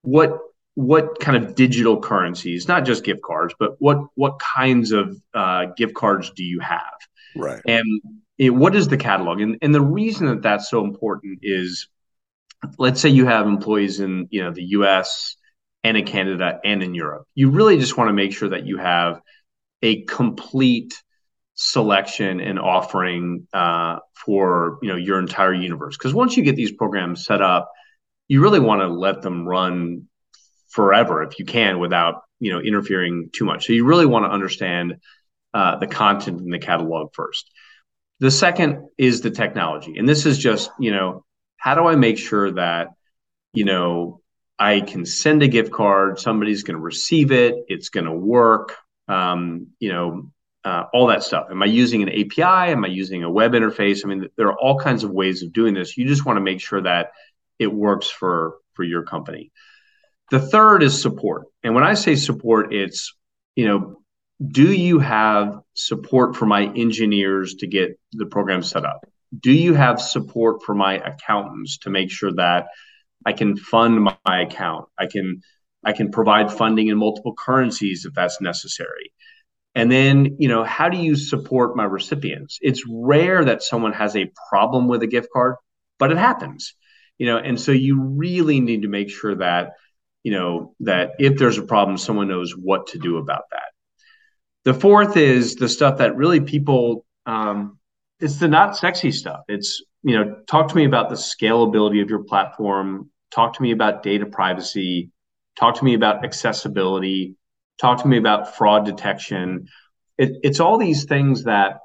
what 0.04 0.38
what 0.78 1.20
kind 1.20 1.36
of 1.36 1.56
digital 1.56 2.00
currencies 2.00 2.68
not 2.68 2.86
just 2.86 3.04
gift 3.04 3.22
cards 3.24 3.54
but 3.60 3.76
what 3.80 3.98
what 4.16 4.38
kinds 4.40 4.92
of 4.92 5.20
uh, 5.34 5.66
gift 5.76 5.96
cards 5.96 6.32
do 6.36 6.44
you 6.44 6.60
have 6.60 6.94
right 7.36 7.62
and 7.66 8.02
it, 8.38 8.52
what 8.52 8.76
is 8.76 8.88
the 8.88 8.98
catalog? 8.98 9.42
And, 9.42 9.58
and 9.62 9.74
the 9.74 9.82
reason 9.82 10.28
that 10.28 10.42
that's 10.42 10.70
so 10.70 10.84
important 10.84 11.40
is, 11.42 11.88
let's 12.78 13.02
say 13.02 13.10
you 13.10 13.26
have 13.26 13.48
employees 13.48 14.00
in 14.00 14.28
you 14.32 14.44
know 14.44 14.52
the 14.52 14.64
U.S. 14.64 15.36
and 15.84 15.98
in 15.98 16.06
Canada 16.06 16.60
and 16.64 16.84
in 16.84 16.94
Europe. 16.94 17.28
You 17.36 17.50
really 17.50 17.78
just 17.78 17.98
want 17.98 18.10
to 18.10 18.14
make 18.14 18.34
sure 18.34 18.50
that 18.50 18.66
you 18.66 18.78
have 18.78 19.22
a 19.82 20.04
complete 20.04 21.02
selection 21.56 22.40
and 22.40 22.60
offering 22.60 23.48
uh, 23.54 23.98
for 24.14 24.80
you 24.82 24.90
know 24.90 24.96
your 24.96 25.20
entire 25.20 25.54
universe. 25.54 25.98
Because 25.98 26.14
once 26.14 26.38
you 26.38 26.44
get 26.44 26.56
these 26.56 26.72
programs 26.72 27.26
set 27.26 27.42
up, 27.42 27.72
you 28.28 28.42
really 28.42 28.60
want 28.60 28.82
to 28.82 28.88
let 28.88 29.22
them 29.22 29.48
run 29.48 30.08
forever 30.68 31.24
if 31.24 31.40
you 31.40 31.46
can 31.46 31.80
without 31.80 32.22
you 32.40 32.52
know 32.52 32.60
interfering 32.60 33.30
too 33.34 33.46
much. 33.46 33.66
So 33.66 33.74
you 33.74 33.86
really 33.86 34.06
want 34.06 34.26
to 34.26 34.30
understand 34.30 34.98
uh, 35.54 35.78
the 35.78 35.88
content 35.88 36.40
in 36.40 36.50
the 36.50 36.60
catalog 36.60 37.14
first. 37.14 37.50
The 38.20 38.32
second 38.32 38.90
is 38.98 39.22
the 39.22 39.32
technology. 39.32 39.98
And 39.98 40.08
this 40.08 40.26
is 40.26 40.38
just, 40.38 40.72
you 40.80 40.92
know, 40.92 41.24
how 41.58 41.76
do 41.76 41.86
I 41.86 41.96
make 41.96 42.18
sure 42.18 42.52
that, 42.52 42.90
you 43.54 43.66
know, 43.66 44.22
I 44.60 44.82
can 44.82 45.06
send 45.06 45.44
a 45.44 45.48
gift 45.48 45.72
card, 45.72 46.20
somebody's 46.20 46.64
going 46.64 46.78
to 46.78 46.82
receive 46.82 47.32
it, 47.32 47.56
it's 47.68 47.90
going 47.90 48.06
to 48.06 48.12
work, 48.12 48.76
um, 49.08 49.68
you 49.80 49.92
know, 49.92 50.32
uh, 50.64 50.86
all 50.94 51.08
that 51.08 51.24
stuff. 51.24 51.48
Am 51.52 51.62
I 51.62 51.68
using 51.68 52.04
an 52.04 52.10
API? 52.10 52.72
Am 52.72 52.84
I 52.84 52.88
using 52.88 53.24
a 53.24 53.30
web 53.30 53.54
interface? 53.54 54.04
I 54.04 54.10
mean, 54.10 54.28
there 54.36 54.48
are 54.48 54.60
all 54.60 54.80
kinds 54.80 55.04
of 55.04 55.12
ways 55.12 55.44
of 55.44 55.54
doing 55.54 55.74
this. 55.74 55.96
You 55.96 56.08
just 56.08 56.26
want 56.26 56.38
to 56.38 56.42
make 56.42 56.60
sure 56.60 56.82
that 56.82 57.12
it 57.60 57.72
works 57.74 58.10
for 58.10 58.58
for 58.74 58.84
your 58.84 59.04
company. 59.04 59.52
The 60.30 60.40
third 60.40 60.84
is 60.84 61.02
support. 61.02 61.46
And 61.64 61.74
when 61.74 61.84
I 61.84 61.94
say 61.94 62.16
support, 62.16 62.74
it's 62.74 63.14
you 63.56 63.68
know 63.68 63.98
do 64.46 64.72
you 64.72 65.00
have 65.00 65.60
support 65.74 66.36
for 66.36 66.46
my 66.46 66.72
engineers 66.76 67.56
to 67.56 67.68
get 67.68 68.00
the 68.14 68.28
program 68.28 68.62
set 68.62 68.86
up? 68.86 69.06
Do 69.38 69.52
you 69.52 69.74
have 69.74 70.00
support 70.00 70.64
for 70.64 70.76
my 70.76 70.96
accountants 70.96 71.80
to 71.80 71.90
make 71.90 72.12
sure 72.12 72.32
that 72.34 72.68
I 73.26 73.34
can 73.34 73.58
fund 73.58 74.04
my 74.04 74.42
account? 74.42 74.86
I 74.98 75.08
can 75.08 75.42
I 75.84 75.94
can 75.94 76.12
provide 76.12 76.52
funding 76.52 76.88
in 76.88 76.98
multiple 76.98 77.34
currencies 77.34 78.06
if 78.06 78.14
that's 78.14 78.42
necessary. 78.42 79.12
And 79.74 79.92
then, 79.92 80.38
you 80.40 80.48
know, 80.48 80.64
how 80.64 80.90
do 80.90 80.98
you 80.98 81.16
support 81.16 81.76
my 81.76 81.84
recipients? 81.84 82.58
It's 82.62 82.84
rare 82.90 83.46
that 83.46 83.62
someone 83.62 83.94
has 83.94 84.16
a 84.16 84.32
problem 84.50 84.88
with 84.88 85.04
a 85.04 85.08
gift 85.08 85.30
card, 85.32 85.56
but 86.00 86.12
it 86.12 86.18
happens. 86.18 86.74
You 87.20 87.28
know, 87.28 87.38
and 87.38 87.60
so 87.60 87.72
you 87.72 88.02
really 88.02 88.60
need 88.60 88.84
to 88.84 88.88
make 88.88 89.10
sure 89.10 89.36
that, 89.36 89.74
you 90.28 90.34
know, 90.34 90.76
that 90.82 91.12
if 91.20 91.38
there's 91.38 91.58
a 91.58 91.64
problem, 91.64 91.98
someone 91.98 92.28
knows 92.28 92.52
what 92.52 92.88
to 92.88 93.00
do 93.00 93.16
about 93.16 93.44
that. 93.52 93.70
The 94.66 94.74
fourth 94.74 95.16
is 95.16 95.56
the 95.56 95.70
stuff 95.70 96.00
that 96.00 96.18
really 96.18 96.42
people, 96.42 97.06
um, 97.26 97.80
it's 98.20 98.36
the 98.36 98.50
not 98.50 98.76
sexy 98.76 99.14
stuff. 99.14 99.44
It's, 99.48 99.82
you 100.04 100.18
know, 100.18 100.36
talk 100.46 100.68
to 100.68 100.76
me 100.76 100.84
about 100.84 101.08
the 101.08 101.16
scalability 101.16 102.02
of 102.02 102.10
your 102.10 102.26
platform. 102.26 103.10
Talk 103.32 103.54
to 103.54 103.62
me 103.62 103.72
about 103.72 104.04
data 104.04 104.26
privacy. 104.26 105.12
Talk 105.58 105.76
to 105.76 105.86
me 105.86 105.94
about 105.94 106.26
accessibility. 106.26 107.38
Talk 107.80 108.02
to 108.02 108.08
me 108.10 108.18
about 108.18 108.58
fraud 108.58 108.84
detection. 108.84 109.70
It, 110.18 110.32
it's 110.44 110.60
all 110.60 110.78
these 110.78 111.06
things 111.06 111.46
that 111.46 111.78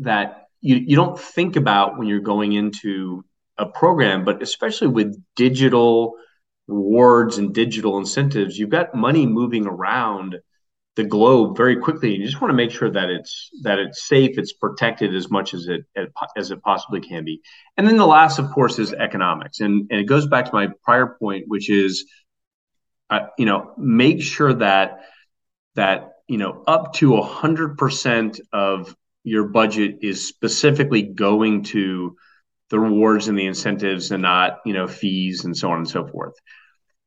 that 0.00 0.48
you, 0.60 0.76
you 0.76 0.94
don't 0.94 1.18
think 1.18 1.56
about 1.56 1.96
when 1.96 2.06
you're 2.06 2.20
going 2.20 2.52
into 2.52 3.24
a 3.56 3.64
program, 3.64 4.26
but 4.26 4.42
especially 4.42 4.88
with 4.88 5.16
digital 5.36 6.16
rewards 6.68 7.38
and 7.38 7.54
digital 7.54 7.98
incentives, 7.98 8.58
you've 8.58 8.70
got 8.70 8.94
money 8.94 9.26
moving 9.26 9.66
around 9.66 10.36
the 10.96 11.04
globe 11.04 11.56
very 11.56 11.76
quickly. 11.76 12.14
And 12.14 12.22
you 12.22 12.28
just 12.28 12.40
want 12.40 12.50
to 12.50 12.56
make 12.56 12.70
sure 12.70 12.90
that 12.90 13.10
it's 13.10 13.50
that 13.62 13.78
it's 13.78 14.08
safe 14.08 14.38
it's 14.38 14.54
protected 14.54 15.14
as 15.14 15.30
much 15.30 15.54
as 15.54 15.68
it 15.68 15.84
as 16.36 16.50
it 16.50 16.62
possibly 16.62 17.00
can 17.00 17.24
be. 17.24 17.40
And 17.76 17.86
then 17.86 17.96
the 17.96 18.06
last 18.06 18.38
of 18.38 18.50
course 18.50 18.78
is 18.78 18.92
economics. 18.92 19.60
And 19.60 19.86
and 19.90 20.00
it 20.00 20.04
goes 20.04 20.26
back 20.26 20.46
to 20.46 20.52
my 20.52 20.68
prior 20.82 21.16
point 21.20 21.44
which 21.48 21.70
is 21.70 22.06
uh, 23.10 23.26
you 23.38 23.46
know 23.46 23.72
make 23.76 24.22
sure 24.22 24.54
that 24.54 25.00
that 25.74 26.14
you 26.26 26.38
know 26.38 26.64
up 26.66 26.94
to 26.94 27.16
a 27.16 27.22
100% 27.22 28.40
of 28.52 28.96
your 29.22 29.44
budget 29.48 29.98
is 30.02 30.26
specifically 30.26 31.02
going 31.02 31.62
to 31.64 32.16
the 32.70 32.80
rewards 32.80 33.28
and 33.28 33.38
the 33.38 33.46
incentives 33.46 34.10
and 34.10 34.22
not 34.22 34.60
you 34.64 34.72
know 34.72 34.86
fees 34.86 35.44
and 35.44 35.56
so 35.56 35.70
on 35.70 35.78
and 35.78 35.88
so 35.88 36.06
forth 36.06 36.34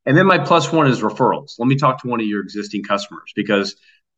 and 0.06 0.18
then 0.18 0.26
my 0.26 0.40
plus 0.40 0.72
one 0.72 0.88
is 0.88 1.02
referrals. 1.02 1.54
Let 1.60 1.68
me 1.68 1.76
talk 1.76 2.02
to 2.02 2.08
one 2.08 2.20
of 2.20 2.26
your 2.26 2.42
existing 2.42 2.84
customers 2.84 3.32
because 3.36 3.76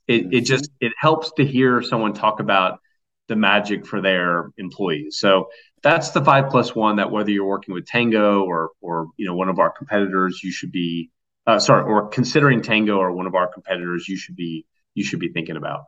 it, 0.07 0.33
it 0.33 0.41
just 0.41 0.69
it 0.79 0.93
helps 0.97 1.33
to 1.33 1.45
hear 1.45 1.81
someone 1.81 2.13
talk 2.13 2.39
about 2.39 2.79
the 3.27 3.35
magic 3.35 3.85
for 3.85 3.99
their 4.01 4.51
employees. 4.57 5.17
So 5.19 5.49
that's 5.83 6.11
the 6.11 6.23
five 6.23 6.49
plus 6.49 6.75
one 6.75 6.95
that 6.95 7.11
whether 7.11 7.31
you're 7.31 7.45
working 7.45 7.73
with 7.73 7.87
Tango 7.87 8.43
or 8.43 8.69
or 8.81 9.07
you 9.17 9.25
know 9.25 9.35
one 9.35 9.49
of 9.49 9.59
our 9.59 9.69
competitors, 9.69 10.41
you 10.43 10.51
should 10.51 10.71
be 10.71 11.09
uh, 11.47 11.59
sorry, 11.59 11.83
or 11.83 12.07
considering 12.07 12.61
Tango 12.61 12.97
or 12.97 13.11
one 13.11 13.27
of 13.27 13.35
our 13.35 13.51
competitors, 13.51 14.07
you 14.07 14.15
should 14.15 14.35
be 14.37 14.65
you 14.93 15.03
should 15.03 15.19
be 15.19 15.33
thinking 15.33 15.57
about. 15.57 15.81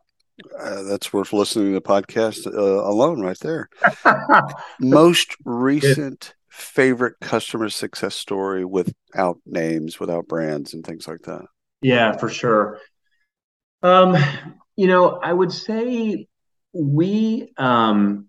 Uh, 0.59 0.83
that's 0.83 1.13
worth 1.13 1.31
listening 1.31 1.67
to 1.67 1.73
the 1.73 1.81
podcast 1.81 2.47
uh, 2.47 2.89
alone, 2.89 3.21
right 3.21 3.39
there. 3.39 3.69
Most 4.79 5.35
recent 5.45 6.33
favorite 6.49 7.15
customer 7.21 7.69
success 7.69 8.15
story 8.15 8.65
without 8.65 9.39
names, 9.45 9.99
without 9.99 10.27
brands, 10.27 10.73
and 10.73 10.85
things 10.85 11.07
like 11.07 11.21
that? 11.23 11.45
Yeah, 11.81 12.17
for 12.17 12.29
sure. 12.29 12.79
Um, 13.81 14.15
you 14.75 14.87
know, 14.87 15.19
I 15.21 15.33
would 15.33 15.51
say 15.51 16.27
we 16.73 17.53
um, 17.57 18.27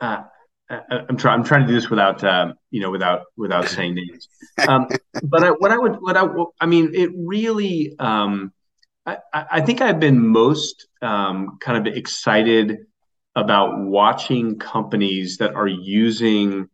uh, 0.00 0.22
I, 0.70 1.04
am 1.08 1.16
trying. 1.16 1.40
I'm 1.40 1.44
trying 1.44 1.62
to 1.62 1.66
do 1.66 1.74
this 1.74 1.90
without, 1.90 2.22
um, 2.24 2.54
you 2.70 2.80
know, 2.80 2.90
without 2.90 3.22
without 3.36 3.68
saying 3.68 3.94
names. 3.94 4.28
Um, 4.66 4.88
but 5.24 5.42
I, 5.42 5.50
what 5.50 5.72
I 5.72 5.78
would, 5.78 5.96
what 6.00 6.16
I, 6.16 6.26
I 6.60 6.66
mean, 6.66 6.92
it 6.94 7.10
really. 7.14 7.94
Um, 7.98 8.52
I, 9.06 9.18
I 9.32 9.60
think 9.60 9.80
I've 9.80 10.00
been 10.00 10.26
most 10.26 10.86
um, 11.02 11.58
kind 11.60 11.86
of 11.86 11.92
excited 11.94 12.86
about 13.34 13.78
watching 13.78 14.58
companies 14.58 15.38
that 15.38 15.54
are 15.54 15.66
using 15.66 16.68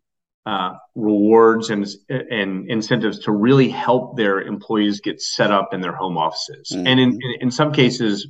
uh, 0.46 0.74
rewards 0.94 1.70
and 1.70 1.86
and 2.08 2.70
incentives 2.70 3.20
to 3.20 3.32
really 3.32 3.68
help 3.68 4.16
their 4.16 4.40
employees 4.40 5.00
get 5.00 5.20
set 5.20 5.50
up 5.50 5.74
in 5.74 5.80
their 5.80 5.94
home 5.94 6.16
offices, 6.16 6.70
mm-hmm. 6.72 6.86
and 6.86 7.00
in, 7.00 7.18
in 7.40 7.50
some 7.50 7.72
cases, 7.72 8.28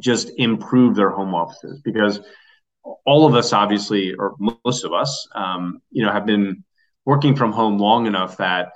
just 0.00 0.30
improve 0.36 0.94
their 0.94 1.10
home 1.10 1.34
offices 1.34 1.80
because 1.82 2.20
all 3.04 3.26
of 3.26 3.34
us 3.34 3.52
obviously 3.52 4.14
or 4.14 4.34
most 4.64 4.84
of 4.84 4.92
us 4.92 5.26
um, 5.34 5.80
you 5.90 6.04
know 6.04 6.12
have 6.12 6.26
been 6.26 6.64
working 7.04 7.34
from 7.34 7.52
home 7.52 7.78
long 7.78 8.06
enough 8.06 8.36
that 8.36 8.72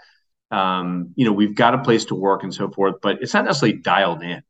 um, 0.52 1.12
you 1.16 1.24
know 1.24 1.32
we've 1.32 1.54
got 1.54 1.74
a 1.74 1.78
place 1.78 2.04
to 2.06 2.14
work 2.14 2.42
and 2.42 2.54
so 2.54 2.70
forth 2.70 2.96
but 3.02 3.22
it's 3.22 3.34
not 3.34 3.44
necessarily 3.44 3.78
dialed 3.78 4.22
in. 4.22 4.42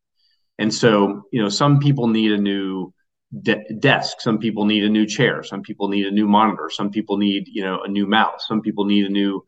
And 0.58 0.72
so 0.72 1.22
you 1.32 1.42
know 1.42 1.48
some 1.48 1.78
people 1.78 2.08
need 2.08 2.32
a 2.32 2.38
new 2.38 2.92
de- 3.40 3.64
desk. 3.78 4.20
Some 4.20 4.38
people 4.38 4.66
need 4.66 4.84
a 4.84 4.88
new 4.88 5.06
chair. 5.06 5.42
Some 5.42 5.62
people 5.62 5.88
need 5.88 6.06
a 6.06 6.10
new 6.10 6.28
monitor. 6.28 6.68
Some 6.70 6.90
people 6.90 7.16
need 7.16 7.48
you 7.48 7.62
know 7.62 7.82
a 7.82 7.88
new 7.88 8.06
mouse. 8.06 8.46
Some 8.46 8.60
people 8.60 8.84
need 8.84 9.06
a 9.06 9.08
new 9.08 9.44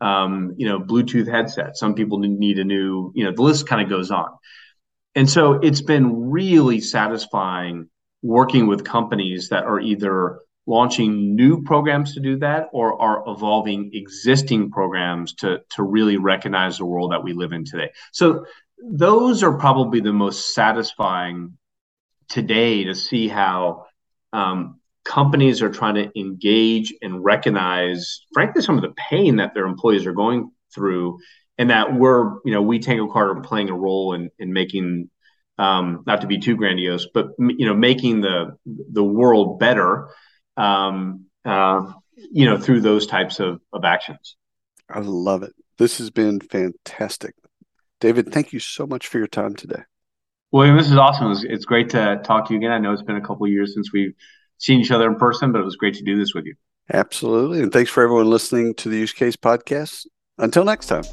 um, 0.00 0.54
you 0.56 0.68
know 0.68 0.80
bluetooth 0.80 1.28
headset. 1.28 1.76
Some 1.76 1.94
people 1.94 2.18
need 2.18 2.58
a 2.58 2.64
new 2.64 3.12
you 3.14 3.24
know 3.24 3.32
the 3.32 3.42
list 3.42 3.68
kind 3.68 3.82
of 3.82 3.88
goes 3.88 4.10
on. 4.10 4.30
And 5.14 5.28
so 5.28 5.54
it's 5.54 5.82
been 5.82 6.30
really 6.30 6.80
satisfying 6.80 7.88
working 8.22 8.66
with 8.66 8.84
companies 8.84 9.48
that 9.50 9.64
are 9.64 9.80
either 9.80 10.40
launching 10.68 11.34
new 11.34 11.62
programs 11.62 12.12
to 12.12 12.20
do 12.20 12.38
that 12.38 12.68
or 12.72 13.00
are 13.00 13.24
evolving 13.26 13.90
existing 13.94 14.70
programs 14.70 15.32
to, 15.32 15.60
to 15.70 15.82
really 15.82 16.18
recognize 16.18 16.76
the 16.76 16.84
world 16.84 17.10
that 17.10 17.24
we 17.24 17.32
live 17.32 17.52
in 17.52 17.64
today. 17.64 17.90
So 18.12 18.44
those 18.78 19.42
are 19.42 19.56
probably 19.56 20.00
the 20.00 20.12
most 20.12 20.54
satisfying 20.54 21.56
today 22.28 22.84
to 22.84 22.94
see 22.94 23.28
how 23.28 23.86
um, 24.34 24.78
companies 25.04 25.62
are 25.62 25.70
trying 25.70 25.94
to 25.94 26.20
engage 26.20 26.92
and 27.00 27.24
recognize, 27.24 28.26
frankly, 28.34 28.60
some 28.60 28.76
of 28.76 28.82
the 28.82 28.92
pain 29.10 29.36
that 29.36 29.54
their 29.54 29.66
employees 29.66 30.04
are 30.04 30.12
going 30.12 30.50
through, 30.74 31.18
and 31.56 31.70
that 31.70 31.94
we're, 31.94 32.34
you 32.44 32.52
know, 32.52 32.60
we 32.60 32.78
Tango 32.78 33.10
Card 33.10 33.36
are 33.36 33.40
playing 33.40 33.70
a 33.70 33.74
role 33.74 34.12
in 34.12 34.30
in 34.38 34.52
making 34.52 35.08
um, 35.56 36.04
not 36.06 36.20
to 36.20 36.26
be 36.26 36.38
too 36.38 36.56
grandiose, 36.56 37.06
but 37.12 37.30
you 37.38 37.66
know, 37.66 37.74
making 37.74 38.20
the 38.20 38.56
the 38.66 39.02
world 39.02 39.58
better, 39.58 40.08
um, 40.58 41.26
uh, 41.44 41.92
you 42.16 42.44
know, 42.44 42.58
through 42.58 42.80
those 42.80 43.06
types 43.06 43.40
of, 43.40 43.60
of 43.72 43.84
actions. 43.84 44.36
I 44.90 45.00
love 45.00 45.42
it. 45.42 45.52
This 45.78 45.98
has 45.98 46.10
been 46.10 46.40
fantastic, 46.40 47.34
David. 48.00 48.32
Thank 48.32 48.52
you 48.52 48.58
so 48.58 48.86
much 48.86 49.06
for 49.06 49.18
your 49.18 49.28
time 49.28 49.54
today. 49.54 49.82
William, 50.50 50.76
this 50.76 50.90
is 50.90 50.96
awesome. 50.96 51.30
It's, 51.30 51.44
it's 51.44 51.64
great 51.64 51.90
to 51.90 52.20
talk 52.24 52.48
to 52.48 52.54
you 52.54 52.58
again. 52.58 52.72
I 52.72 52.78
know 52.78 52.92
it's 52.92 53.02
been 53.02 53.16
a 53.16 53.20
couple 53.26 53.46
years 53.46 53.74
since 53.74 53.92
we've 53.92 54.14
seen 54.56 54.80
each 54.80 54.90
other 54.90 55.06
in 55.06 55.16
person, 55.16 55.52
but 55.52 55.60
it 55.60 55.64
was 55.64 55.76
great 55.76 55.94
to 55.94 56.02
do 56.02 56.18
this 56.18 56.34
with 56.34 56.46
you. 56.46 56.54
Absolutely, 56.92 57.62
and 57.62 57.72
thanks 57.72 57.90
for 57.90 58.02
everyone 58.02 58.28
listening 58.28 58.74
to 58.74 58.88
the 58.88 58.96
Use 58.96 59.12
Case 59.12 59.36
Podcast. 59.36 60.06
Until 60.38 60.64
next 60.64 60.86
time. 60.86 61.04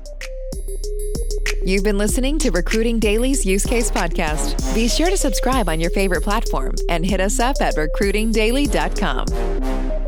You've 1.65 1.83
been 1.83 1.97
listening 1.97 2.37
to 2.39 2.51
Recruiting 2.51 2.99
Daily's 2.99 3.43
Use 3.43 3.65
Case 3.65 3.89
Podcast. 3.89 4.75
Be 4.75 4.87
sure 4.87 5.09
to 5.09 5.17
subscribe 5.17 5.67
on 5.67 5.79
your 5.79 5.89
favorite 5.89 6.21
platform 6.21 6.75
and 6.89 7.03
hit 7.03 7.19
us 7.19 7.39
up 7.39 7.55
at 7.59 7.75
recruitingdaily.com. 7.75 10.04